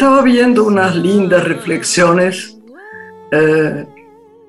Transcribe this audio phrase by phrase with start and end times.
[0.00, 2.56] estaba viendo unas lindas reflexiones
[3.30, 3.86] eh,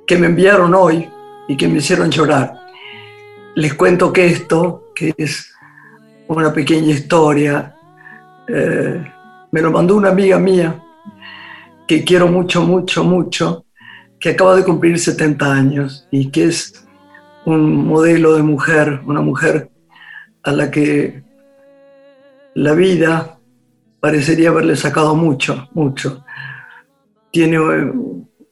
[0.08, 1.10] que me enviaron hoy
[1.46, 2.54] y que me hicieron llorar.
[3.56, 5.54] Les cuento que esto, que es
[6.30, 7.76] una pequeña historia,
[8.48, 9.04] eh,
[9.52, 10.82] me lo mandó una amiga mía
[11.86, 13.66] que quiero mucho, mucho, mucho,
[14.22, 16.88] que acaba de cumplir 70 años y que es
[17.44, 19.70] un modelo de mujer, una mujer
[20.44, 21.22] a la que
[22.54, 23.41] la vida
[24.02, 26.26] parecería haberle sacado mucho, mucho.
[27.30, 27.92] Tiene eh,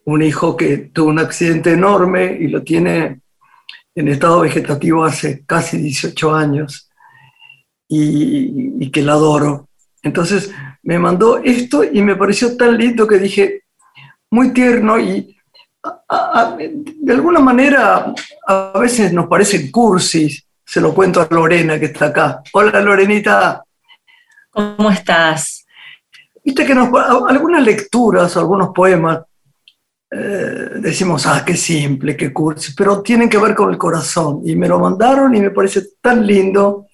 [0.06, 3.22] un hijo que tuvo un accidente enorme y lo tiene
[3.96, 6.90] en estado vegetativo hace casi 18 años
[7.88, 9.68] y, que la adoro.
[10.04, 10.54] Entonces
[10.84, 13.64] me mandó esto y me pareció tan lindo que dije,
[14.32, 15.36] muy tierno y
[17.02, 18.14] de alguna manera
[18.48, 20.46] a veces nos parecen cursis.
[20.64, 22.44] Se lo cuento a Lorena que está acá.
[22.54, 23.64] Hola Lorenita.
[24.50, 25.66] ¿Cómo estás?
[26.44, 29.20] Viste que algunas lecturas, algunos poemas,
[30.12, 34.42] eh, decimos, ah, qué simple, qué cursi, pero tienen que ver con el corazón.
[34.44, 36.88] Y me lo mandaron y me parece tan lindo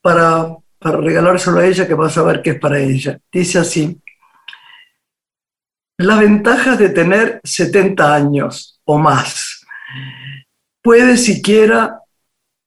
[0.00, 3.18] para, para regalárselo a ella que vas a ver que es para ella.
[3.32, 4.00] Dice así,
[5.98, 9.66] las ventajas de tener 70 años o más.
[10.80, 11.98] Puedes siquiera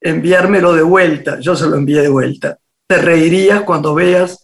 [0.01, 2.57] enviármelo de vuelta, yo se lo envié de vuelta.
[2.91, 4.43] Te reirías cuando veas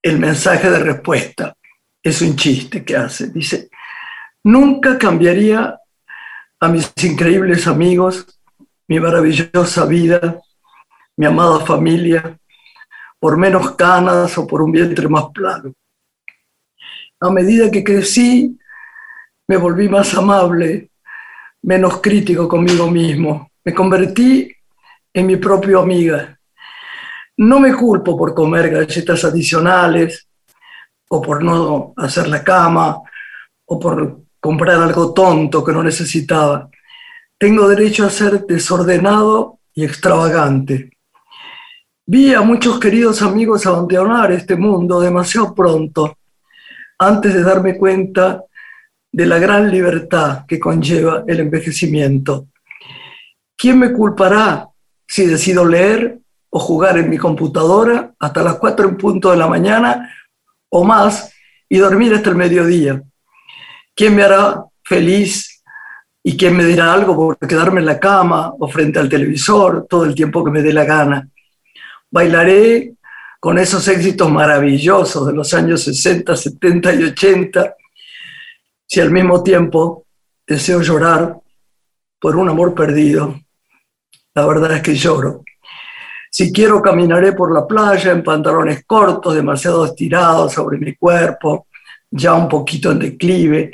[0.00, 1.52] el mensaje de respuesta.
[2.00, 3.30] Es un chiste que hace.
[3.30, 3.70] Dice,
[4.44, 5.76] nunca cambiaría
[6.60, 8.38] a mis increíbles amigos,
[8.86, 10.40] mi maravillosa vida,
[11.16, 12.38] mi amada familia,
[13.18, 15.72] por menos canas o por un vientre más plano
[17.20, 18.58] a medida que crecí,
[19.48, 20.90] me volví más amable,
[21.62, 23.50] menos crítico conmigo mismo.
[23.64, 24.52] Me convertí
[25.12, 26.38] en mi propia amiga.
[27.38, 30.26] No me culpo por comer galletas adicionales,
[31.08, 33.00] o por no hacer la cama,
[33.66, 36.68] o por comprar algo tonto que no necesitaba.
[37.38, 40.90] Tengo derecho a ser desordenado y extravagante.
[42.06, 46.16] Vi a muchos queridos amigos abandonar este mundo demasiado pronto
[46.98, 48.44] antes de darme cuenta
[49.10, 52.46] de la gran libertad que conlleva el envejecimiento.
[53.56, 54.68] ¿Quién me culpará
[55.06, 56.20] si decido leer
[56.56, 60.10] o jugar en mi computadora hasta las 4 en punto de la mañana
[60.70, 61.30] o más
[61.68, 63.02] y dormir hasta el mediodía?
[63.94, 65.62] ¿Quién me hará feliz
[66.22, 70.06] y quién me dirá algo por quedarme en la cama o frente al televisor todo
[70.06, 71.28] el tiempo que me dé la gana?
[72.10, 72.94] Bailaré
[73.38, 77.76] con esos éxitos maravillosos de los años 60, 70 y 80,
[78.86, 80.06] si al mismo tiempo
[80.46, 81.36] deseo llorar
[82.18, 83.38] por un amor perdido,
[84.34, 85.44] la verdad es que lloro.
[86.38, 91.68] Si quiero, caminaré por la playa en pantalones cortos, demasiado estirados sobre mi cuerpo,
[92.10, 93.70] ya un poquito en declive,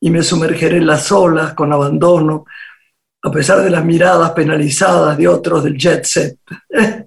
[0.00, 2.46] y me sumergeré en las olas con abandono,
[3.22, 6.38] a pesar de las miradas penalizadas de otros del jet set.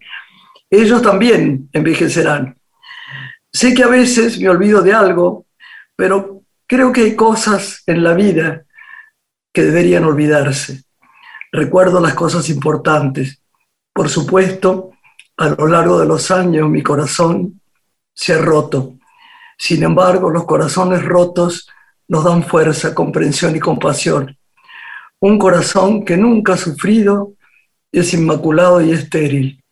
[0.69, 2.55] ellos también envejecerán.
[3.51, 5.47] Sé que a veces me olvido de algo,
[5.95, 8.65] pero creo que hay cosas en la vida
[9.51, 10.83] que deberían olvidarse.
[11.51, 13.41] Recuerdo las cosas importantes.
[13.95, 14.91] Por supuesto,
[15.37, 17.61] a lo largo de los años mi corazón
[18.13, 18.95] se ha roto.
[19.57, 21.69] Sin embargo, los corazones rotos
[22.09, 24.37] nos dan fuerza, comprensión y compasión.
[25.21, 27.35] Un corazón que nunca ha sufrido
[27.89, 29.63] es inmaculado y estéril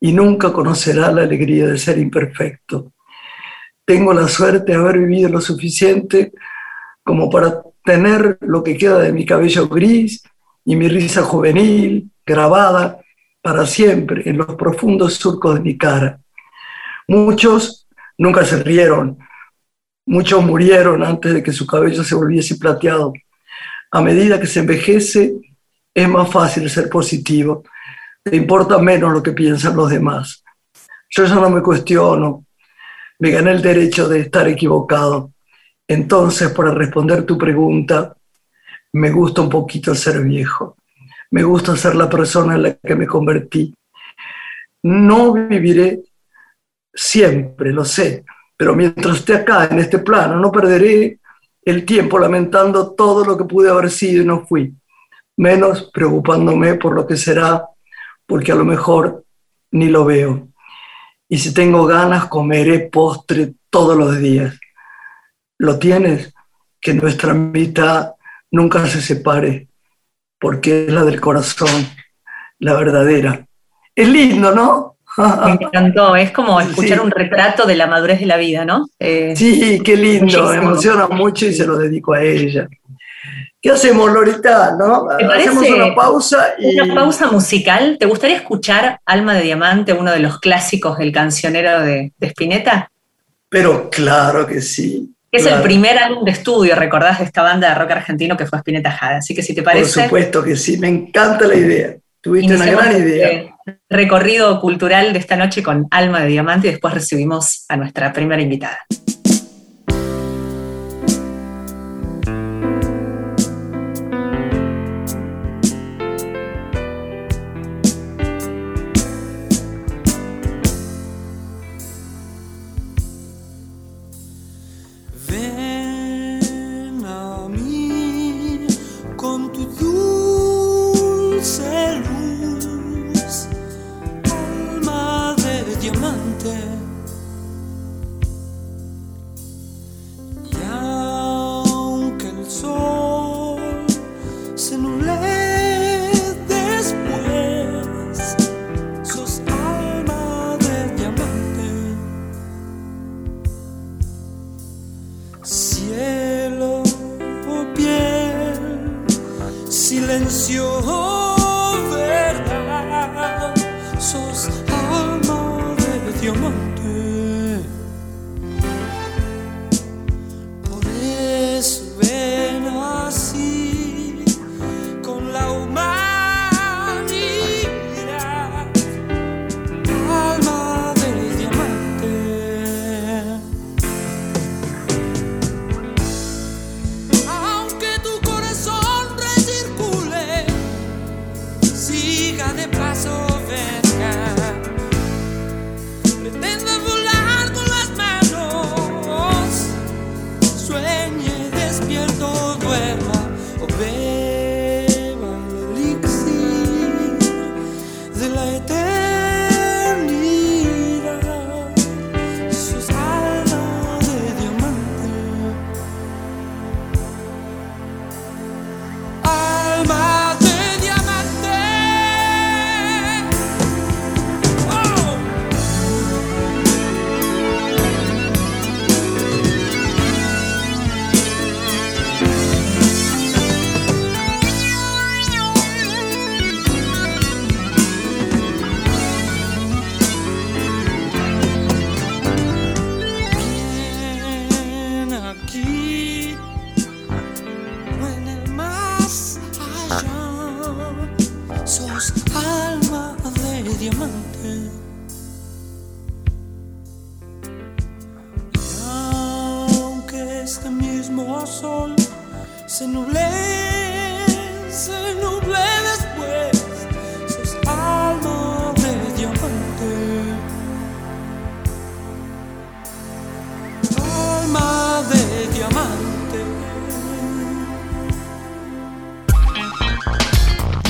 [0.00, 2.94] y nunca conocerá la alegría de ser imperfecto.
[3.84, 6.32] Tengo la suerte de haber vivido lo suficiente
[7.04, 10.22] como para tener lo que queda de mi cabello gris
[10.64, 13.02] y mi risa juvenil grabada
[13.42, 16.20] para siempre en los profundos surcos de mi cara.
[17.06, 17.86] Muchos
[18.16, 19.18] nunca se rieron,
[20.06, 23.12] muchos murieron antes de que su cabello se volviese plateado.
[23.90, 25.34] A medida que se envejece,
[25.94, 27.64] es más fácil ser positivo
[28.30, 30.44] te importa menos lo que piensan los demás.
[31.10, 32.44] Yo ya no me cuestiono,
[33.18, 35.32] me gané el derecho de estar equivocado.
[35.86, 38.14] Entonces, para responder tu pregunta,
[38.92, 40.76] me gusta un poquito ser viejo,
[41.30, 43.74] me gusta ser la persona en la que me convertí.
[44.82, 46.02] No viviré
[46.94, 48.24] siempre, lo sé,
[48.56, 51.18] pero mientras esté acá, en este plano, no perderé
[51.62, 54.74] el tiempo lamentando todo lo que pude haber sido y no fui,
[55.36, 57.64] menos preocupándome por lo que será
[58.26, 59.24] porque a lo mejor
[59.70, 60.48] ni lo veo.
[61.28, 64.58] Y si tengo ganas, comeré postre todos los días.
[65.58, 66.34] ¿Lo tienes?
[66.80, 68.12] Que nuestra mitad
[68.50, 69.68] nunca se separe,
[70.38, 71.86] porque es la del corazón,
[72.58, 73.46] la verdadera.
[73.94, 74.96] Es lindo, ¿no?
[75.16, 78.86] Me encantó, es como escuchar un retrato de la madurez de la vida, ¿no?
[79.00, 82.68] Eh, sí, qué lindo, me emociona mucho y se lo dedico a ella.
[83.60, 84.76] ¿Qué hacemos, Lorita?
[84.78, 85.08] ¿No?
[85.10, 86.78] Hacemos una pausa y...
[86.78, 87.96] Una pausa musical.
[87.98, 92.88] ¿Te gustaría escuchar Alma de Diamante, uno de los clásicos del cancionero de, de Spinetta?
[93.48, 95.12] Pero claro que sí.
[95.30, 98.58] Es el primer álbum de estudio, recordás, de esta banda de rock argentino que fue
[98.58, 99.18] Spinetta Jada.
[99.18, 99.94] Así que si te parece...
[99.94, 101.96] Por supuesto que sí, me encanta la idea.
[102.20, 103.28] Tuviste una gran idea.
[103.28, 103.58] Este
[103.90, 108.40] recorrido cultural de esta noche con Alma de Diamante y después recibimos a nuestra primera
[108.40, 108.78] invitada.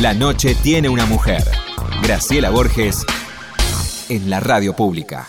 [0.00, 1.42] La noche tiene una mujer.
[2.04, 3.04] Graciela Borges
[4.08, 5.26] en la radio pública.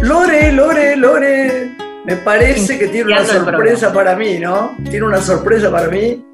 [0.00, 1.76] Lore, Lore, Lore.
[2.06, 4.74] Me parece que tiene una sorpresa para mí, ¿no?
[4.84, 6.24] Tiene una sorpresa para mí.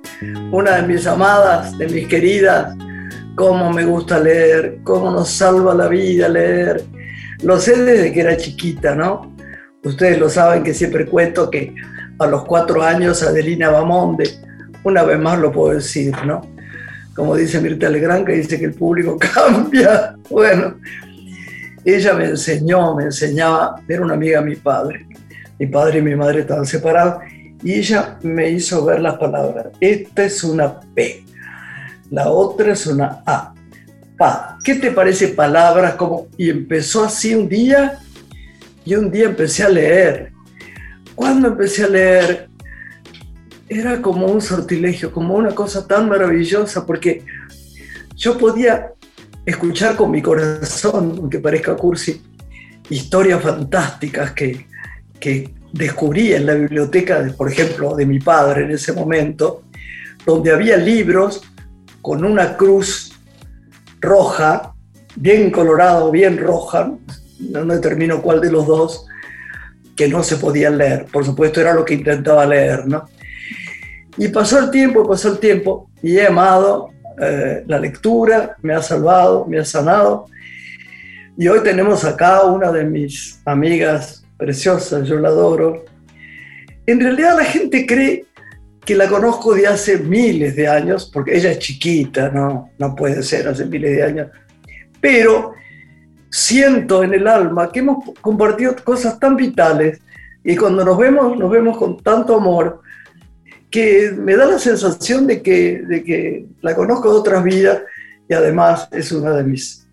[0.53, 2.77] Una de mis amadas, de mis queridas.
[3.35, 6.85] Cómo me gusta leer, cómo nos salva la vida leer.
[7.43, 9.35] Lo sé desde que era chiquita, ¿no?
[9.83, 11.75] Ustedes lo saben que siempre cuento que
[12.19, 14.31] a los cuatro años Adelina Bamonde,
[14.85, 16.43] una vez más lo puedo decir, ¿no?
[17.15, 20.17] Como dice Mirta Legrand, que dice que el público cambia.
[20.31, 20.77] Bueno,
[21.85, 25.07] ella me enseñó, me enseñaba, era una amiga de mi padre.
[25.59, 27.23] Mi padre y mi madre estaban separados
[27.63, 29.69] y ella me hizo ver las palabras.
[29.81, 31.25] Esta es una P,
[32.11, 33.55] la otra es una A.
[34.17, 36.29] Pa, ¿qué te parece palabras como?
[36.37, 37.99] Y empezó así un día
[38.85, 40.33] y un día empecé a leer
[41.19, 42.49] cuando empecé a leer,
[43.69, 47.25] era como un sortilegio, como una cosa tan maravillosa, porque
[48.15, 48.93] yo podía
[49.45, 52.23] escuchar con mi corazón, aunque parezca cursi,
[52.89, 54.69] historias fantásticas que,
[55.19, 59.65] que descubrí en la biblioteca, por ejemplo, de mi padre en ese momento,
[60.25, 61.43] donde había libros
[62.01, 63.13] con una cruz
[64.01, 64.73] roja,
[65.17, 66.93] bien colorado, bien roja,
[67.41, 69.08] no determino cuál de los dos,
[69.99, 71.07] que no se podían leer.
[71.07, 73.05] Por supuesto, era lo que intentaba leer, ¿no?
[74.17, 76.91] Y pasó el tiempo, pasó el tiempo, y he amado
[77.21, 80.27] eh, la lectura, me ha salvado, me ha sanado.
[81.37, 85.85] Y hoy tenemos acá una de mis amigas preciosas, yo la adoro.
[86.87, 88.25] En realidad la gente cree
[88.85, 93.25] que la conozco de hace miles de años, porque ella es chiquita, no, no puede
[93.25, 94.29] ser hace miles de años,
[95.01, 95.55] pero
[96.31, 100.01] siento en el alma que hemos compartido cosas tan vitales
[100.45, 102.81] y cuando nos vemos, nos vemos con tanto amor
[103.71, 107.83] que me da la sensación de que, de que la conozco de otras vidas
[108.29, 109.87] y además es una de mis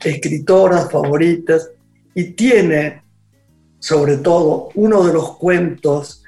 [0.00, 1.70] escritoras favoritas
[2.14, 3.02] y tiene
[3.78, 6.24] sobre todo uno de los cuentos,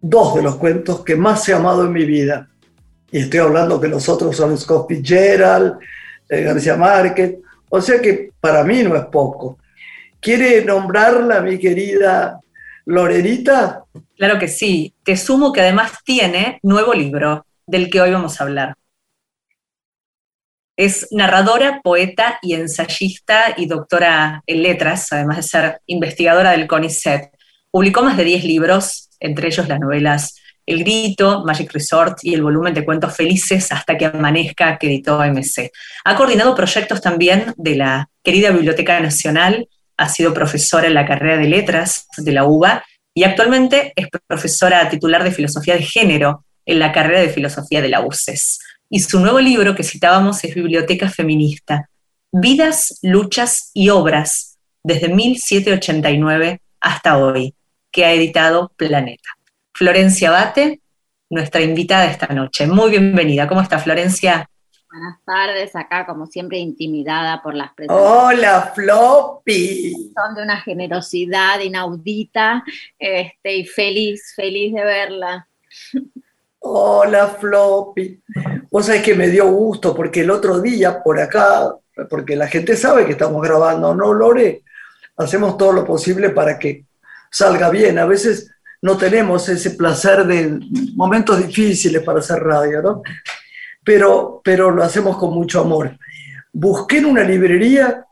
[0.00, 2.48] dos de los cuentos que más he amado en mi vida.
[3.12, 5.74] Y estoy hablando que los otros son Scott Fitzgerald,
[6.28, 7.36] eh, García Márquez,
[7.70, 9.58] o sea que para mí no es poco.
[10.20, 12.38] ¿Quiere nombrarla, mi querida
[12.84, 13.84] Lorerita?
[14.16, 14.94] Claro que sí.
[15.04, 18.74] Te sumo que además tiene nuevo libro del que hoy vamos a hablar.
[20.76, 27.30] Es narradora, poeta y ensayista y doctora en letras, además de ser investigadora del CONICET.
[27.70, 30.34] Publicó más de 10 libros, entre ellos las novelas
[30.66, 35.18] El Grito, Magic Resort y el volumen de cuentos felices hasta que amanezca que editó
[35.18, 35.70] MC.
[36.04, 41.36] Ha coordinado proyectos también de la querida Biblioteca Nacional, ha sido profesora en la carrera
[41.36, 46.78] de letras de la UBA y actualmente es profesora titular de Filosofía de Género en
[46.78, 51.08] la carrera de Filosofía de la UCES y su nuevo libro que citábamos es Biblioteca
[51.08, 51.88] Feminista,
[52.32, 57.54] Vidas, Luchas y Obras desde 1789 hasta hoy,
[57.92, 59.28] que ha editado Planeta.
[59.80, 60.82] Florencia Bate,
[61.30, 62.66] nuestra invitada esta noche.
[62.66, 63.48] Muy bienvenida.
[63.48, 64.46] ¿Cómo está Florencia?
[64.90, 68.06] Buenas tardes, acá como siempre intimidada por las preguntas.
[68.06, 70.12] Hola, Floppy.
[70.14, 72.62] Son de una generosidad inaudita
[72.98, 75.48] este, y feliz, feliz de verla.
[76.58, 78.22] Hola, Floppy.
[78.70, 81.74] Vos sabés que me dio gusto porque el otro día por acá,
[82.10, 84.62] porque la gente sabe que estamos grabando, ¿no, Lore?
[85.16, 86.84] Hacemos todo lo posible para que
[87.30, 87.98] salga bien.
[87.98, 88.50] A veces
[88.82, 90.58] no tenemos ese placer de
[90.94, 93.02] momentos difíciles para hacer radio, ¿no?
[93.84, 95.98] Pero, pero lo hacemos con mucho amor.
[96.52, 98.04] Busqué en una librería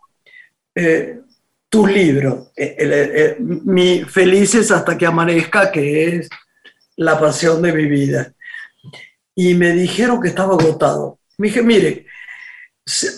[0.74, 1.20] eh,
[1.68, 6.28] tu libro, eh, eh, Mi Felices hasta que amanezca, que es
[6.96, 8.32] la pasión de mi vida
[9.40, 11.20] y me dijeron que estaba agotado.
[11.36, 12.06] Me dije, mire,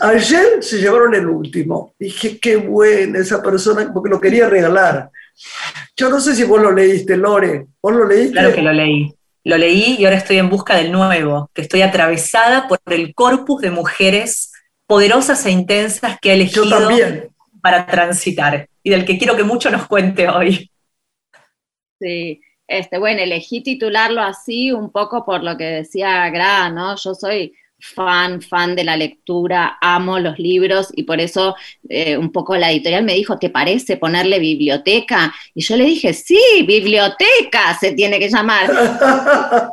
[0.01, 1.95] ayer se llevaron el último.
[1.99, 5.11] Dije, qué buena esa persona, porque lo quería regalar.
[6.01, 7.67] Yo no sé si vos lo leíste, Lore.
[7.83, 8.33] ¿Vos lo leíste?
[8.33, 9.13] Claro que lo leí.
[9.45, 13.61] Lo leí y ahora estoy en busca del nuevo, que estoy atravesada por el corpus
[13.61, 14.51] de mujeres
[14.87, 16.65] poderosas e intensas que ha elegido
[17.61, 20.71] para transitar y del que quiero que mucho nos cuente hoy.
[22.01, 26.97] Sí, este, bueno, elegí titularlo así un poco por lo que decía Gra, ¿no?
[26.97, 31.57] Yo soy fan, fan de la lectura, amo los libros y por eso
[31.89, 35.35] eh, un poco la editorial me dijo, ¿te parece ponerle biblioteca?
[35.55, 38.71] Y yo le dije, sí, biblioteca se tiene que llamar.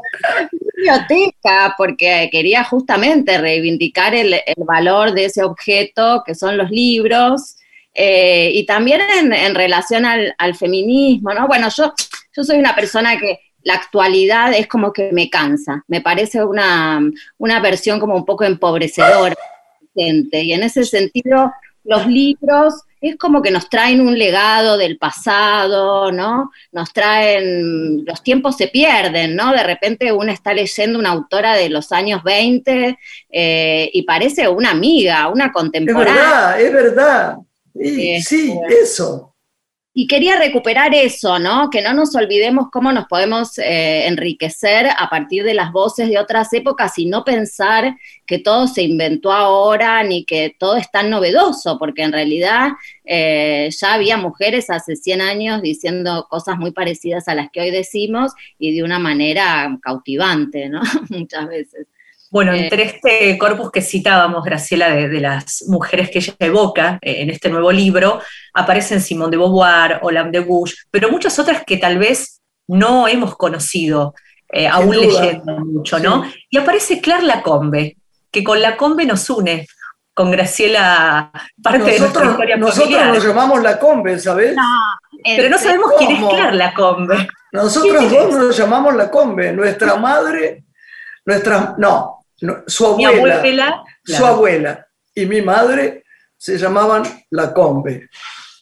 [0.76, 7.56] biblioteca, porque quería justamente reivindicar el, valor de ese objeto que son los libros.
[7.94, 11.48] Eh, y también en, relación al, al, feminismo, ¿no?
[11.48, 11.94] Bueno, yo
[12.38, 17.02] yo soy una persona que la actualidad es como que me cansa, me parece una,
[17.62, 19.36] versión como un poco empobrecedora.
[19.94, 21.52] Y en ese sentido,
[21.84, 26.50] los libros es como que nos traen un legado del pasado, ¿no?
[26.72, 29.52] Nos traen, los tiempos se pierden, ¿no?
[29.52, 32.98] De repente uno está leyendo una autora de los años 20
[33.30, 36.58] eh, y parece una amiga, una contemporánea.
[36.58, 37.38] Es verdad, es verdad.
[37.74, 39.34] sí, este, eso
[40.00, 41.72] y quería recuperar eso, ¿no?
[41.72, 46.20] Que no nos olvidemos cómo nos podemos eh, enriquecer a partir de las voces de
[46.20, 51.10] otras épocas y no pensar que todo se inventó ahora ni que todo es tan
[51.10, 52.74] novedoso, porque en realidad
[53.06, 57.72] eh, ya había mujeres hace 100 años diciendo cosas muy parecidas a las que hoy
[57.72, 60.82] decimos y de una manera cautivante, ¿no?
[61.10, 61.88] Muchas veces.
[62.30, 67.22] Bueno, eh, entre este corpus que citábamos, Graciela, de, las mujeres que ella evoca eh,
[67.22, 68.22] en este nuevo libro,
[68.54, 73.36] aparecen Simone de Beauvoir, Olympe de Gouges, pero muchas otras que tal vez no hemos
[73.38, 74.14] conocido,
[74.50, 76.30] eh, aún leyendo mucho, ¿no?
[76.50, 77.98] Y aparece Claire Lacombe,
[78.30, 79.66] que con Lacombe nos une,
[80.14, 81.32] con Graciela,
[81.62, 84.56] parte nosotros, de nuestra historia Nosotros nos llamamos Lacombe, ¿sabes?
[85.24, 87.28] pero no sabemos quién es Claire Lacombe.
[87.54, 90.64] Nosotros dos nos llamamos Lacombe, nuestra madre,
[91.28, 92.26] nuestra, no,
[92.66, 96.06] su abuela, su abuela y mi madre
[96.38, 98.08] se llamaban Lacombe,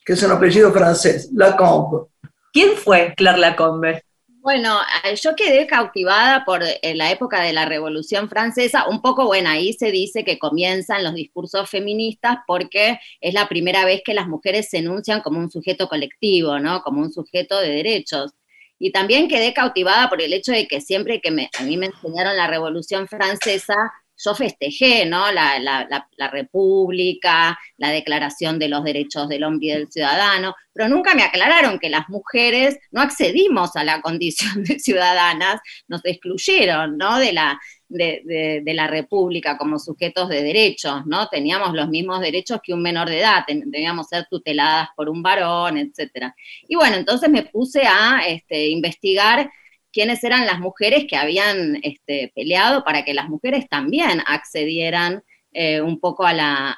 [0.04, 2.08] que es un apellido francés, Lacombe.
[2.52, 4.04] ¿Quién fue Claire Lacombe?
[4.28, 4.80] Bueno,
[5.22, 9.74] yo quedé cautivada por eh, la época de la Revolución Francesa, un poco, bueno, ahí
[9.74, 14.70] se dice que comienzan los discursos feministas porque es la primera vez que las mujeres
[14.70, 16.82] se enuncian como un sujeto colectivo, ¿no?
[16.82, 18.34] Como un sujeto de derechos.
[18.78, 22.36] Y también quedé cautivada por el hecho de que siempre que a mí me enseñaron
[22.36, 23.76] la Revolución Francesa,
[24.18, 25.32] yo festejé, ¿no?
[25.32, 31.16] La, la, República, la Declaración de los Derechos del Hombre y del Ciudadano, pero nunca
[31.16, 37.18] me aclararon que las mujeres no accedimos a la condición de ciudadanas, nos excluyeron, ¿no?
[37.20, 41.28] De la, de, la República como sujetos de derechos, ¿no?
[41.28, 45.78] Teníamos los mismos derechos que un menor de edad, teníamos ser tuteladas por un varón,
[45.78, 46.34] etc.
[46.68, 49.50] Y bueno, entonces me puse a este, investigar
[49.96, 55.24] quiénes eran las mujeres que habían este, peleado para que las mujeres también accedieran
[55.54, 56.76] eh, un poco a,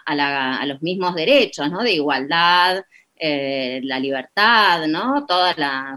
[0.67, 1.81] los mismos derechos, ¿no?
[1.81, 2.83] De igualdad,
[3.15, 5.25] eh, la libertad, ¿no?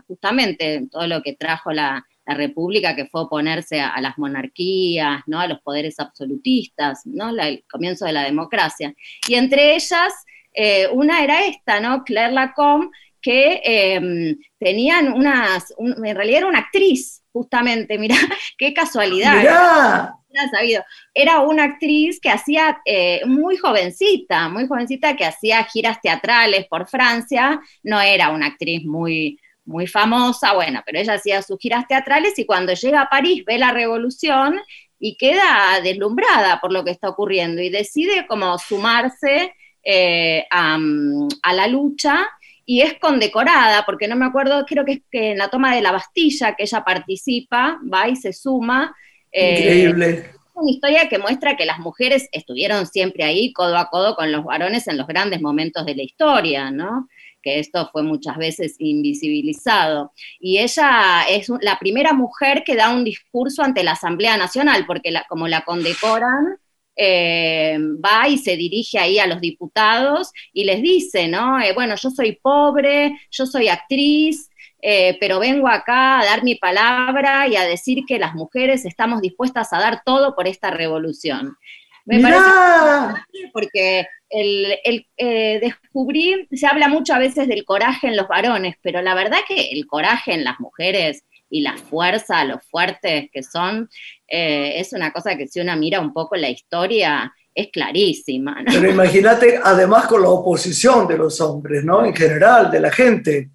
[0.08, 5.40] Justamente todo lo que trajo la, República, que fue oponerse a, las monarquías, ¿no?
[5.40, 7.30] A los poderes absolutistas, ¿no?
[7.30, 8.94] el comienzo de la democracia.
[9.26, 10.12] Y entre ellas,
[10.52, 12.04] eh, una era esta, ¿no?
[12.04, 18.16] Claire Lacombe, que em, tenían unas, en realidad era una actriz, justamente, mira,
[18.58, 20.14] qué casualidad.
[20.52, 20.84] Sabido.
[21.12, 26.86] Era una actriz que hacía eh, muy jovencita, muy jovencita, que hacía giras teatrales por
[26.88, 32.38] Francia, no era una actriz muy, muy famosa, bueno, pero ella hacía sus giras teatrales
[32.38, 34.60] y cuando llega a París ve la revolución
[35.00, 40.78] y queda deslumbrada por lo que está ocurriendo y decide como sumarse eh, a,
[41.42, 42.28] a la lucha
[42.70, 45.82] y es condecorada, porque no me acuerdo, creo que es que en la toma de
[45.82, 48.94] la Bastilla que ella participa, va y se suma.
[49.32, 50.08] Eh, Increíble.
[50.10, 54.30] es una historia que muestra que las mujeres estuvieron siempre ahí, codo a codo con
[54.30, 57.08] los varones en los grandes momentos de la historia, ¿no?
[57.42, 60.12] que esto fue muchas veces invisibilizado.
[60.38, 65.12] Y ella es la primera mujer que da un discurso ante la Asamblea Nacional, porque
[65.28, 66.60] como la condecoran,
[67.02, 71.58] eh, va y se dirige ahí a los diputados y les dice, ¿no?
[71.58, 74.50] Eh, bueno, yo soy pobre, yo soy actriz,
[74.82, 79.22] eh, pero vengo acá a dar mi palabra y a decir que las mujeres estamos
[79.22, 81.56] dispuestas a dar todo por esta revolución.
[82.04, 82.50] Me parece
[83.54, 85.06] porque el,
[85.62, 89.70] descubrir, se habla mucho a veces del coraje en los varones, pero la verdad que
[89.70, 93.90] el coraje en las mujeres y la fuerza, lo fuertes que son,
[94.30, 98.62] eh, es una cosa que si uno mira un poco la historia, es clarísima.
[98.64, 102.04] Pero imagínate, además con la oposición de los hombres, ¿no?
[102.04, 103.50] En general, de la gente.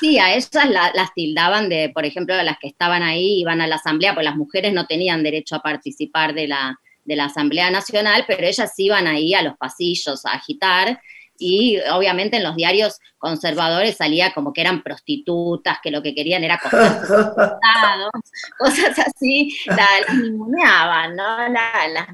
[0.00, 0.50] Sí, a ellas
[0.94, 4.36] las tildaban de, por ejemplo, las que estaban ahí, iban a la asamblea, pues las
[4.36, 9.06] mujeres no tenían derecho a participar de la, de la Asamblea Nacional, pero ellas iban
[9.06, 11.00] ahí a los pasillos a agitar
[11.38, 16.44] y obviamente en los diarios conservadores salía como que eran prostitutas, que lo que querían
[16.44, 16.78] era coger
[18.58, 21.48] cosas así, las ninguneaban, ¿no?
[21.48, 22.08] Las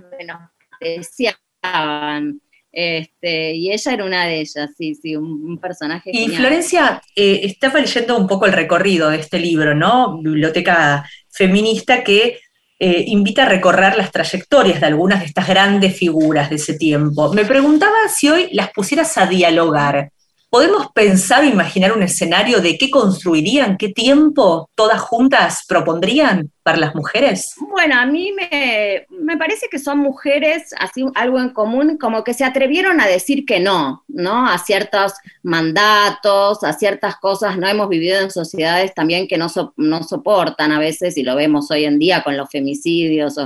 [0.80, 2.40] menospreciaban.
[2.72, 6.11] Este, y ella era una de ellas, sí, sí, un, personaje.
[6.12, 10.18] Y Florencia, eh, estaba leyendo un poco el recorrido de este libro, ¿no?
[10.22, 12.40] Biblioteca feminista que
[12.85, 17.33] eh, invita a recorrer las trayectorias de algunas de estas grandes figuras de ese tiempo.
[17.33, 20.11] Me preguntaba si hoy las pusieras a dialogar.
[20.52, 26.76] ¿Podemos pensar o imaginar un escenario de qué construirían, qué tiempo todas juntas propondrían para
[26.76, 27.54] las mujeres?
[27.70, 32.34] Bueno, a mí me, me, parece que son mujeres, así algo en común, como que
[32.34, 34.46] se atrevieron a decir que no, ¿no?
[34.46, 37.66] A ciertos mandatos, a ciertas cosas, ¿no?
[37.66, 39.46] Hemos vivido en sociedades también que no,
[39.78, 43.38] no soportan a veces, y lo vemos hoy en día con los femicidios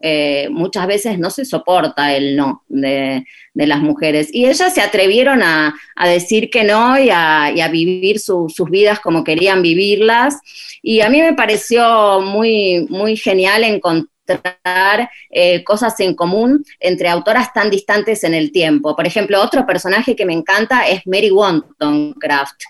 [0.00, 4.28] eh, muchas veces no se soporta el no de, las mujeres.
[4.32, 9.62] Y ellas se atrevieron a, decir que no y a, vivir sus vidas como querían
[9.62, 10.38] vivirlas.
[10.82, 17.52] Y a mí me pareció muy, muy genial encontrar eh, cosas en común entre autoras
[17.52, 18.94] tan distantes en el tiempo.
[18.94, 22.62] Por ejemplo, otro personaje que me encanta es Mary Wollstonecraft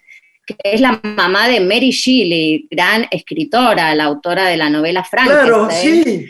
[0.46, 5.46] que es la mamá de Mary Shelley, gran escritora, la autora de la novela Frankenstein.
[5.46, 6.26] Claro, sí.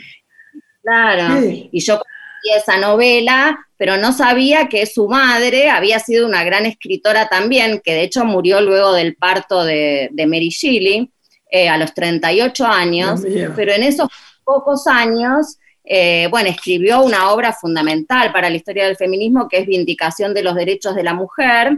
[0.81, 6.43] Claro, y yo conocí esa novela, pero no sabía que su madre había sido una
[6.43, 11.11] gran escritora también, que de hecho murió luego del parto de, Mary Shelley
[11.51, 13.21] eh, a los 38 años,
[13.55, 14.09] pero en esos
[14.43, 19.67] pocos años, eh, bueno, escribió una obra fundamental para la historia del feminismo, que es
[19.67, 21.77] Vindicación de los Derechos de la Mujer,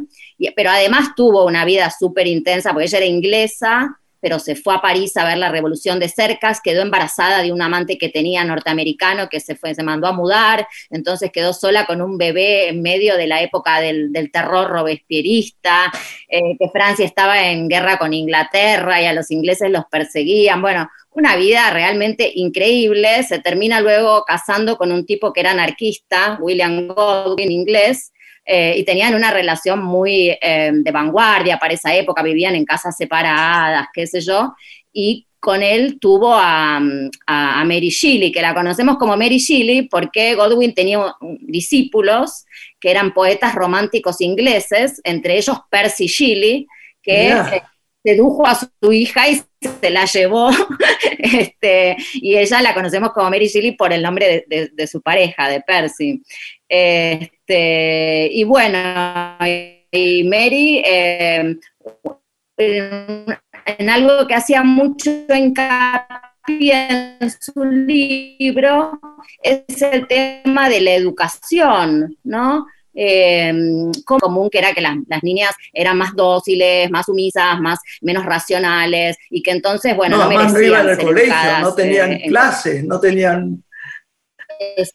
[0.56, 4.82] pero además tuvo una vida súper intensa, porque ella era inglesa, pero se fue a
[4.82, 9.28] París a ver la revolución de cercas, quedó embarazada de un amante que tenía norteamericano
[9.30, 13.18] que se, fue, se mandó a mudar, entonces quedó sola con un bebé en medio
[13.18, 15.92] de la época del, terror robespierista,
[16.30, 20.90] eh, que Francia estaba en guerra con Inglaterra y a los ingleses los perseguían, bueno,
[21.14, 26.88] una vida realmente increíble, se termina luego casando con un tipo que era anarquista, William
[26.88, 28.14] Godwin, inglés,
[28.46, 32.98] eh, y tenían una relación muy eh, de vanguardia para esa época, vivían en casas
[32.98, 34.54] separadas, qué sé yo,
[34.92, 40.74] y con él tuvo a, Mary Shelley, que la conocemos como Mary Shelley porque Godwin
[40.74, 42.46] tenía discípulos
[42.80, 46.68] que eran poetas románticos ingleses, entre ellos Percy Shelley,
[47.02, 47.34] que
[48.04, 50.50] sedujo a su hija y se la llevó,
[51.20, 55.62] este, y ella la conocemos como Mary Shelley por el nombre de, su pareja, de
[55.62, 56.22] Percy.
[56.68, 59.38] Este, y bueno,
[59.92, 61.56] y Mary, eh,
[62.58, 69.00] en, algo que hacía mucho hincapié en su libro,
[69.44, 72.66] es el tema de la educación, ¿no?
[72.94, 73.54] Eh,
[74.06, 79.42] común, que era que las, niñas eran más dóciles, más sumisas, más, menos racionales, y
[79.42, 83.64] que entonces, bueno, no, no merecían no colegio, no tenían clases, no tenían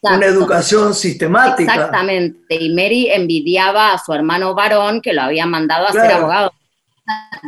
[0.01, 1.73] una educación sistemática.
[1.73, 6.51] Exactamente, y Mary envidiaba a su hermano varón que lo había mandado a ser abogado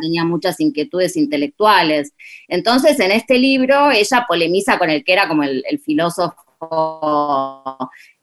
[0.01, 2.13] tenía muchas inquietudes intelectuales.
[2.47, 6.37] Entonces, en este libro, ella polemiza con el que era como el filósofo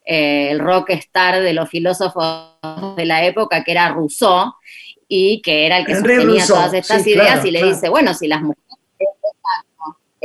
[0.07, 2.53] eh, el rock star de los filósofos
[2.97, 4.53] de la época, que era Rousseau,
[5.09, 8.41] y que era el que sostenía todas estas ideas, y le dice, bueno, si las
[8.41, 8.66] mujeres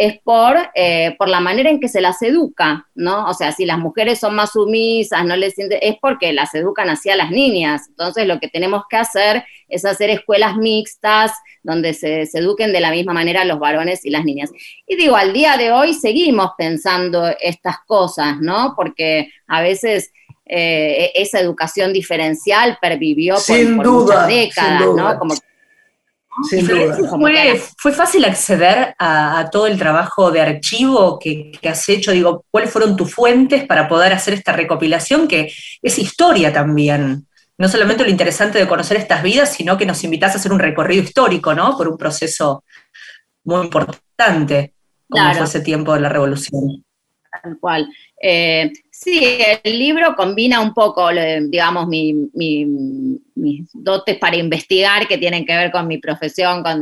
[0.01, 3.27] es por, eh, por la manera en que se las educa, ¿no?
[3.27, 7.11] O sea, si las mujeres son más sumisas, no les es porque las educan así
[7.11, 7.83] a las niñas.
[7.87, 12.89] Entonces, lo que tenemos que hacer es hacer escuelas mixtas donde se, eduquen de la
[12.89, 14.49] misma manera los varones y las niñas.
[14.87, 18.73] Y digo, al día de hoy seguimos pensando estas cosas, ¿no?
[18.75, 20.11] Porque a veces
[20.47, 25.19] eh, esa educación diferencial pervivió por, muchas décadas, ¿no?
[25.19, 25.35] Como
[27.77, 32.11] Fue, fácil acceder a, todo el trabajo de archivo que, has hecho?
[32.11, 37.27] Digo, ¿cuáles fueron tus fuentes para poder hacer esta recopilación que es historia también?
[37.57, 40.59] No solamente lo interesante de conocer estas vidas, sino que nos invitas a hacer un
[40.59, 41.77] recorrido histórico, ¿no?
[41.77, 42.63] Por un proceso
[43.43, 44.73] muy importante,
[45.09, 46.83] como fue ese tiempo de la revolución.
[47.43, 47.87] Tal cual.
[48.21, 55.55] Eh, sí, el libro combina un poco, digamos, mis dotes para investigar que tienen que
[55.55, 56.81] ver con mi profesión, con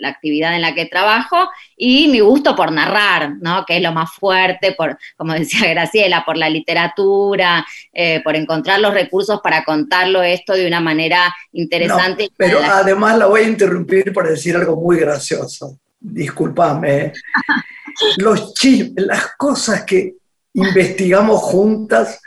[0.00, 3.64] la actividad en la que trabajo y mi gusto por narrar, ¿no?
[3.66, 8.80] Que es lo más fuerte, por, como decía Graciela, por la literatura, eh, por encontrar
[8.80, 12.30] los recursos para contarlo esto de una manera interesante.
[12.36, 15.78] pero además la voy a interrumpir para decir algo muy gracioso.
[16.04, 17.12] Disculpame.
[18.18, 18.52] Los
[18.96, 20.16] las cosas que
[20.52, 22.20] investigamos juntas,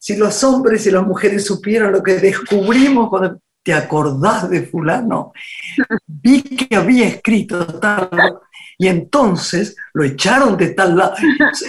[0.00, 5.32] si los hombres y las mujeres supieran lo que descubrimos cuando te acordás de fulano,
[6.06, 8.08] vi que había escrito tal,
[8.78, 11.14] y entonces lo echaron de tal lado.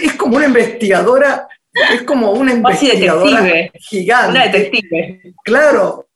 [0.01, 1.47] Es como una investigadora,
[1.93, 4.31] es como una investigadora gigante.
[4.31, 5.33] Una detective.
[5.43, 6.07] Claro,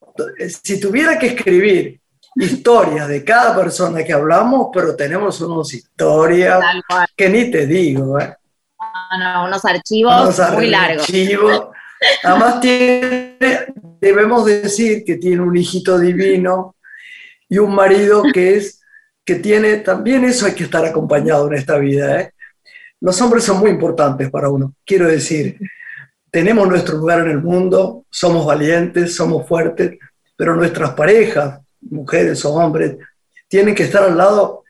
[0.63, 2.01] si tuviera que escribir
[2.36, 6.63] historias de cada persona que hablamos, pero tenemos unas historias
[7.15, 8.20] que ni te digo.
[8.20, 8.36] ¿eh?
[9.46, 11.08] unos archivos muy largos.
[12.24, 13.38] Además, tiene,
[14.00, 16.76] debemos decir que tiene un hijito divino
[17.48, 18.82] y un marido que es
[19.24, 22.22] que tiene también eso hay que estar acompañado en esta vida.
[22.22, 22.34] ¿eh?
[23.00, 24.74] Los hombres son muy importantes para uno.
[24.84, 25.60] Quiero decir,
[26.32, 30.00] tenemos nuestro lugar en el mundo, somos valientes, somos fuertes,
[30.36, 32.98] pero nuestras parejas, mujeres o hombres,
[33.48, 34.62] tienen que estar al lado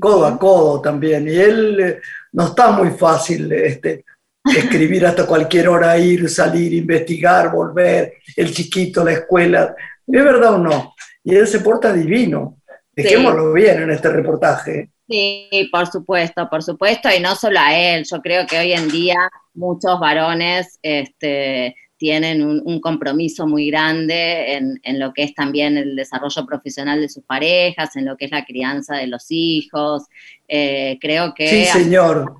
[0.00, 1.28] codo a codo también.
[1.28, 2.00] Y él eh,
[2.32, 4.04] no está muy fácil este,
[4.44, 9.74] escribir hasta cualquier hora, ir, salir, investigar, volver, el chiquito, la escuela.
[10.06, 10.94] ¿Es verdad o no?
[11.22, 12.58] Y él se porta divino.
[12.92, 14.90] Dejémoslo bien en este reportaje.
[15.08, 18.04] Sí, por supuesto, por supuesto, y no solo a él.
[18.10, 19.16] Yo creo que hoy en día
[19.52, 26.44] muchos varones este, tienen un, compromiso muy grande en, lo que es también el desarrollo
[26.44, 30.02] profesional de sus parejas, en lo que es la crianza de los hijos.
[30.46, 31.48] Eh, creo que...
[31.48, 32.34] Sí, señor.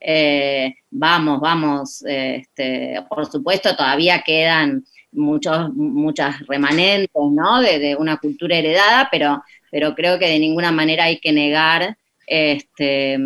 [0.00, 4.82] Eh, vamos, vamos, este, por supuesto todavía quedan
[5.12, 7.60] muchos, muchas remanentes, ¿no?
[7.60, 13.18] De, una cultura heredada, pero, pero creo que de ninguna manera hay que negar este,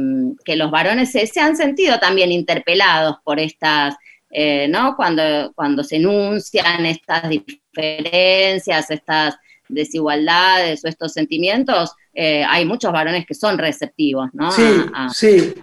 [0.45, 3.95] que los varones se, han sentido también interpelados por estas
[4.33, 4.97] eh, ¿no?
[4.97, 9.37] Cuando, cuando se enuncian estas diferencias, estas
[9.69, 14.51] desigualdades o estos sentimientos, eh, hay muchos varones que son receptivos, ¿no?
[14.51, 15.55] Sí, sí.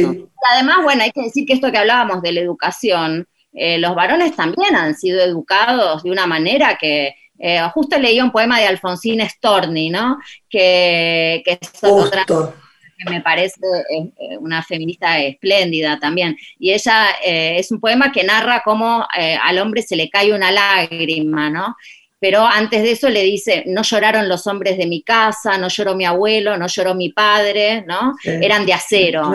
[0.00, 3.94] Y además, bueno, hay que decir que esto que hablábamos de la educación, eh, los
[3.94, 8.66] varones también han sido educados de una manera que eh, justo leí un poema de
[8.66, 10.18] Alfonsín Storni, ¿no?
[10.48, 12.24] Que, que es otra
[12.98, 16.36] que me parece eh, una feminista espléndida también.
[16.58, 19.06] Y ella es un poema que narra cómo
[19.42, 21.76] al hombre se le cae una lágrima, ¿no?
[22.20, 25.94] Pero antes de eso le dice, no lloraron los hombres de mi casa, no lloró
[25.94, 28.14] mi abuelo, no lloró mi padre, ¿no?
[28.24, 29.32] Eran de acero.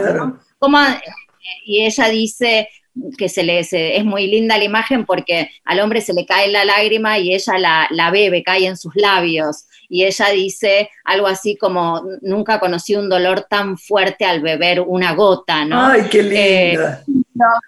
[1.65, 2.69] y ella dice,
[3.17, 6.65] que se le es muy linda la imagen porque al hombre se le cae la
[6.65, 9.65] lágrima y ella la, la, bebe, cae en sus labios.
[9.89, 15.13] Y ella dice algo así como, nunca conocí un dolor tan fuerte al beber una
[15.13, 15.86] gota, ¿no?
[15.86, 17.03] ¡Ay, qué linda!
[17.08, 17.13] Eh,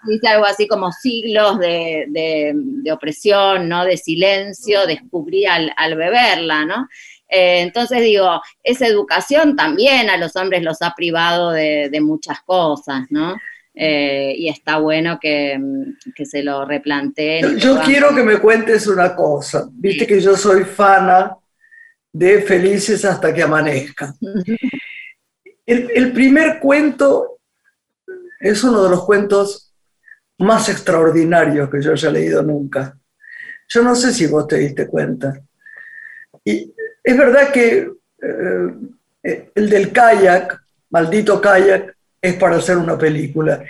[0.06, 3.84] dice algo así como siglos de, de, opresión, ¿no?
[3.84, 6.88] De silencio, descubrí al, al beberla, ¿no?
[7.28, 12.40] Eh, entonces digo, esa educación también a los hombres los ha privado de, de muchas
[12.42, 13.36] cosas, ¿no?
[13.78, 15.60] Eh, y está bueno que,
[16.24, 17.58] se lo replanteen.
[17.58, 19.68] Yo, quiero que me cuentes una cosa.
[19.70, 21.36] Viste que yo soy fana
[22.10, 24.14] de Felices hasta que amanezca.
[25.66, 27.40] El, primer cuento
[28.40, 29.74] es uno de los cuentos
[30.38, 32.96] más extraordinarios que yo haya leído nunca.
[33.68, 35.38] Yo no sé si vos te diste cuenta.
[36.44, 37.90] Y es verdad que
[38.22, 40.56] eh, el del kayak,
[40.88, 43.64] maldito kayak, es para hacer una película.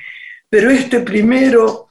[0.48, 1.90] Pero este primero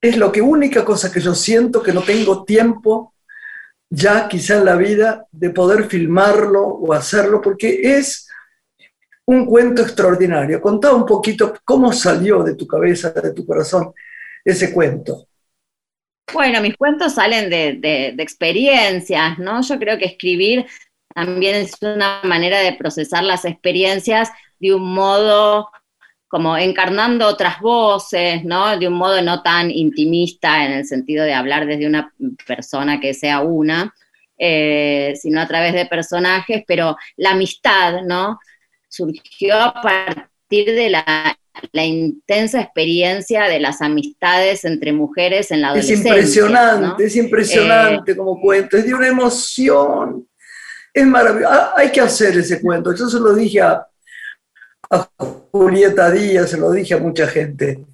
[0.00, 3.14] es lo que única cosa que yo siento que no tengo tiempo
[3.88, 8.28] ya quizá en la vida de poder filmarlo o hacerlo, porque es
[9.26, 10.60] un cuento extraordinario.
[10.60, 13.92] Contá un poquito cómo salió de tu cabeza, de tu corazón,
[14.44, 15.28] ese cuento.
[16.32, 19.62] Bueno, mis cuentos salen de, de, experiencias, ¿no?
[19.62, 20.66] Yo creo que escribir
[21.14, 25.68] también es una manera de procesar las experiencias de un modo
[26.28, 28.78] como encarnando otras voces, ¿no?
[28.78, 32.12] De un modo no tan intimista en el sentido de hablar desde una
[32.46, 33.94] persona que sea una,
[34.38, 38.38] eh, sino a través de personajes, pero la amistad, ¿no?
[38.88, 41.38] Surgió a partir de la,
[41.72, 46.10] intensa experiencia de las amistades entre mujeres en la adolescencia.
[46.10, 50.28] Es impresionante, es impresionante eh, como cuento, es de una emoción.
[50.92, 51.54] Es maravilloso.
[51.76, 52.94] Hay que hacer ese cuento.
[52.94, 53.86] Yo se lo dije a,
[54.90, 55.08] a
[55.50, 57.84] Julieta Díaz, se lo dije a mucha gente.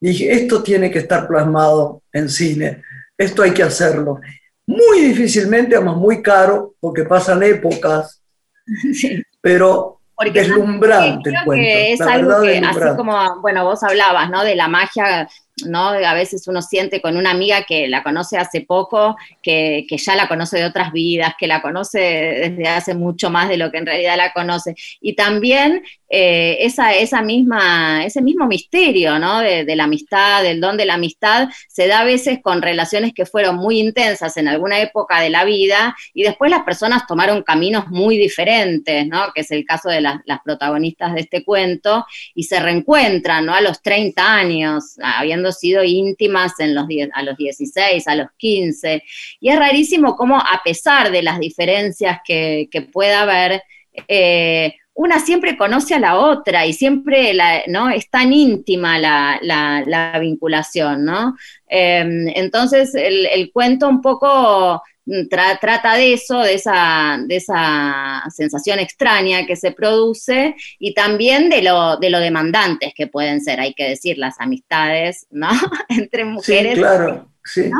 [0.00, 2.82] Dije, esto tiene que estar plasmado en cine,
[3.16, 4.20] esto hay que hacerlo.
[4.66, 8.22] Muy difícilmente, además muy caro, porque pasan épocas,
[9.40, 10.00] pero
[10.32, 11.66] deslumbrante el cuento.
[11.68, 14.44] es algo que, así como, bueno, vos hablabas, ¿no?
[14.44, 15.28] De la magia
[15.66, 15.88] ¿no?
[15.88, 20.28] A veces uno siente con una amiga que la conoce hace poco, que, ya la
[20.28, 23.86] conoce de otras vidas, que la conoce desde hace mucho más de lo que en
[23.86, 24.74] realidad la conoce.
[25.00, 29.40] Y también eh, esa, esa misma, ese mismo misterio, ¿no?
[29.40, 33.26] De, la amistad, del don de la amistad, se da a veces con relaciones que
[33.26, 37.88] fueron muy intensas en alguna época de la vida y después las personas tomaron caminos
[37.88, 39.32] muy diferentes, ¿no?
[39.34, 43.54] Que es el caso de las, protagonistas de este cuento, y se reencuentran, ¿no?
[43.54, 49.02] A los 30 años, habiendo sido íntimas en los, a los 16, a los 15.
[49.40, 53.62] Y es rarísimo cómo a pesar de las diferencias que, pueda haber,
[54.06, 57.32] eh, una siempre conoce a la otra y siempre
[57.68, 57.88] ¿no?
[57.88, 61.36] es tan íntima la, vinculación, ¿no?
[61.68, 64.82] Em, entonces el, cuento un poco
[65.28, 71.62] trata de eso, de esa, de esa sensación extraña que se produce y también de
[71.62, 75.48] lo, de lo demandantes que pueden ser, hay que decir, las amistades, ¿no?
[75.88, 76.74] Entre mujeres.
[76.74, 77.70] Sí, claro, sí.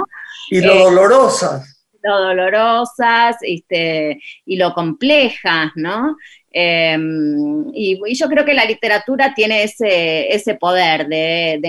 [0.50, 1.77] Y lo eh, dolorosas.
[2.08, 6.16] Lo dolorosas este, y lo complejas, ¿no?
[6.50, 11.60] Em, y, yo creo que la literatura tiene ese, poder de,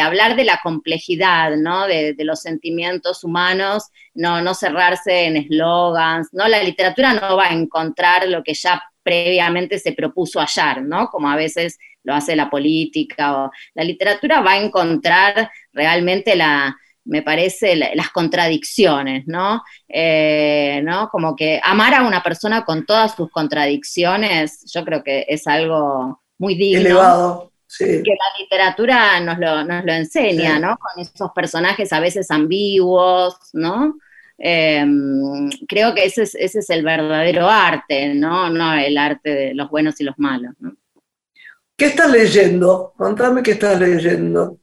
[0.00, 1.86] hablar de la complejidad, ¿no?
[1.86, 6.48] De, los sentimientos humanos, no, no cerrarse en eslogans, ¿no?
[6.48, 11.08] La literatura no va a encontrar lo que ya previamente se propuso hallar, ¿no?
[11.08, 13.44] Como a veces lo hace la política.
[13.44, 19.62] O, la literatura va a encontrar realmente la, me parece, las contradicciones, ¿no?
[19.88, 21.08] Eh, ¿no?
[21.10, 26.22] Como que amar a una persona con todas sus contradicciones, yo creo que es algo
[26.38, 26.80] muy digno.
[26.80, 27.52] Elevado.
[27.66, 27.84] Sí.
[27.84, 30.76] Que la literatura nos lo, nos lo enseña, ¿no?
[30.76, 33.96] Con esos personajes a veces ambiguos, ¿no?
[34.38, 38.50] Em, creo que ese es, ese es el verdadero arte, ¿no?
[38.50, 40.76] No el arte de los buenos y los malos, ¿no?
[41.76, 42.92] ¿Qué estás leyendo?
[42.96, 44.58] Contame qué estás leyendo.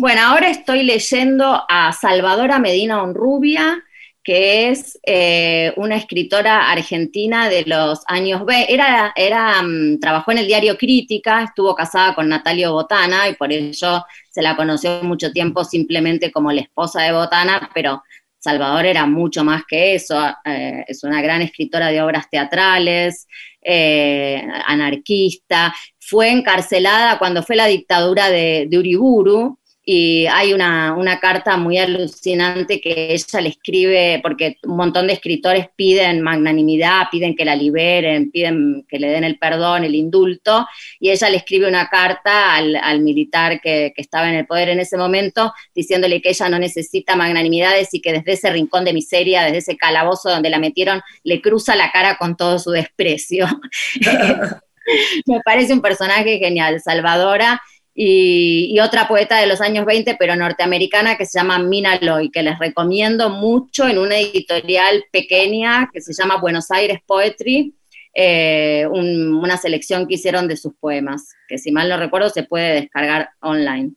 [0.00, 3.82] Bueno, ahora estoy leyendo a Salvadora Medina Honrubia,
[4.22, 8.72] que es eh, una escritora argentina de los años 20.
[8.72, 13.50] Era, era, mm, trabajó en el diario Crítica, estuvo casada con Natalio Botana y por
[13.50, 18.04] ello se la conoció mucho tiempo simplemente como la esposa de Botana, pero
[18.38, 20.16] Salvador era mucho más que eso.
[20.44, 23.26] Eh, es una gran escritora de obras teatrales,
[23.60, 25.74] eh, anarquista.
[25.98, 29.58] Fue encarcelada cuando fue la dictadura de, de Uriburu
[29.90, 35.68] y hay una, carta muy alucinante que ella le escribe, porque un montón de escritores
[35.76, 40.66] piden magnanimidad, piden que la liberen, piden que le den el perdón, el indulto,
[41.00, 44.80] y ella le escribe una carta al, militar que, que, estaba en el poder en
[44.80, 49.44] ese momento, diciéndole que ella no necesita magnanimidades y que desde ese rincón de miseria,
[49.44, 53.46] desde ese calabozo donde la metieron, le cruza la cara con todo su desprecio.
[55.26, 57.62] Me parece un personaje genial, Salvadora
[58.00, 62.44] y, otra poeta de los años 20, pero norteamericana, que se llama Mina Loy, que
[62.44, 67.74] les recomiendo mucho en una editorial pequeña que se llama Buenos Aires Poetry,
[68.14, 72.82] eh, una selección que hicieron de sus poemas, que si mal no recuerdo se puede
[72.82, 73.94] descargar online.